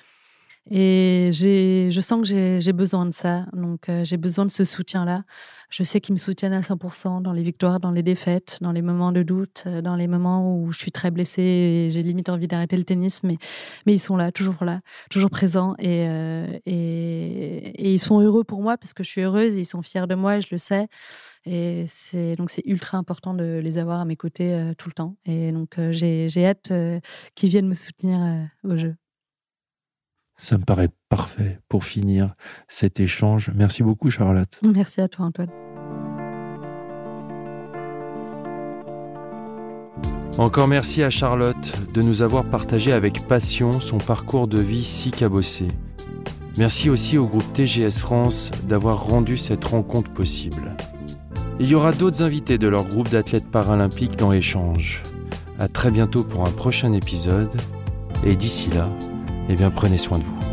et 0.72 1.32
je 1.34 2.00
sens 2.02 2.30
que 2.30 2.60
j'ai 2.62 2.74
besoin 2.74 3.06
de 3.06 3.14
ça. 3.14 3.46
Donc, 3.54 3.90
euh, 3.90 4.06
j'ai 4.06 4.16
besoin 4.18 4.46
de 4.46 4.52
ce 4.52 4.64
soutien-là. 4.64 5.24
Je 5.70 5.84
sais 5.84 6.00
qu'ils 6.00 6.14
me 6.14 6.20
soutiennent 6.20 6.54
à 6.54 6.62
100% 6.62 7.22
dans 7.22 7.34
les 7.34 7.44
victoires, 7.44 7.80
dans 7.80 7.92
les 7.92 8.04
défaites, 8.04 8.60
dans 8.62 8.72
les 8.72 8.82
moments 8.82 9.12
de 9.12 9.24
doute, 9.24 9.64
euh, 9.66 9.82
dans 9.82 9.96
les 9.96 10.08
moments 10.08 10.56
où 10.56 10.72
je 10.72 10.78
suis 10.78 10.92
très 10.92 11.12
blessée 11.12 11.42
et 11.42 11.90
j'ai 11.90 12.04
limite 12.04 12.30
envie 12.30 12.48
d'arrêter 12.48 12.78
le 12.78 12.86
tennis. 12.86 13.24
Mais, 13.24 13.38
ils 13.86 14.00
sont 14.00 14.16
là, 14.16 14.32
toujours 14.32 14.64
là, 14.64 14.82
toujours 15.10 15.30
présents. 15.30 15.76
Et, 15.80 16.08
euh, 16.08 16.60
et, 16.66 17.94
ils 17.94 18.00
sont 18.00 18.22
heureux 18.22 18.46
pour 18.46 18.62
moi 18.62 18.78
parce 18.78 18.94
que 18.94 19.04
je 19.04 19.10
suis 19.10 19.22
heureuse. 19.22 19.58
Ils 19.58 19.66
sont 19.66 19.82
fiers 19.82 20.08
de 20.08 20.16
moi 20.16 20.40
je 20.40 20.48
le 20.52 20.58
sais. 20.58 20.88
Et 21.46 21.86
donc 22.38 22.50
c'est 22.50 22.66
ultra 22.66 22.98
important 22.98 23.34
de 23.34 23.60
les 23.62 23.78
avoir 23.78 24.00
à 24.00 24.06
mes 24.06 24.16
côtés 24.16 24.72
tout 24.78 24.88
le 24.88 24.94
temps. 24.94 25.18
Et 25.26 25.52
donc, 25.52 25.78
j'ai 25.92 26.46
hâte 26.46 26.72
qu'ils 27.36 27.50
viennent 27.50 27.68
me 27.68 27.74
soutenir 27.74 28.20
au 28.64 28.78
jeu. 28.78 28.96
Ça 30.36 30.58
me 30.58 30.64
paraît 30.64 30.90
parfait 31.10 31.60
pour 31.70 31.84
finir 31.84 32.34
cet 32.68 33.00
échange. 33.00 33.52
Merci 33.56 33.84
beaucoup, 33.84 34.10
Charlotte. 34.10 34.60
Merci 34.64 35.02
à 35.02 35.08
toi, 35.08 35.26
Antoine. 35.28 35.50
Encore 40.40 40.68
merci 40.68 41.04
à 41.04 41.12
Charlotte 41.12 41.74
de 41.94 42.02
nous 42.02 42.24
avoir 42.24 42.44
partagé 42.44 42.92
avec 42.92 43.28
passion 43.28 43.80
son 43.80 44.00
parcours 44.00 44.48
de 44.48 44.60
vie 44.60 44.84
si 44.84 45.12
cabossé. 45.12 45.68
Merci 46.58 46.90
aussi 46.90 47.20
au 47.20 47.28
groupe 47.28 47.54
TGS 47.54 48.00
France 48.00 48.50
d'avoir 48.64 49.06
rendu 49.06 49.38
cette 49.38 49.64
rencontre 49.64 50.12
possible. 50.12 50.76
Il 51.60 51.68
y 51.68 51.76
aura 51.76 51.92
d'autres 51.92 52.24
invités 52.24 52.58
de 52.58 52.68
leur 52.68 52.86
groupe 52.86 53.10
d'athlètes 53.10 53.50
paralympiques 53.50 54.16
dans 54.16 54.34
Échange. 54.34 55.04
À 55.60 55.68
très 55.68 55.92
bientôt 55.92 56.24
pour 56.24 56.48
un 56.48 56.52
prochain 56.52 56.94
épisode. 56.94 57.52
Et 58.26 58.36
d'ici 58.36 58.72
là, 58.72 58.90
eh 59.50 59.56
bien, 59.56 59.72
prenez 59.72 59.98
soin 59.98 60.20
de 60.20 60.24
vous. 60.24 60.53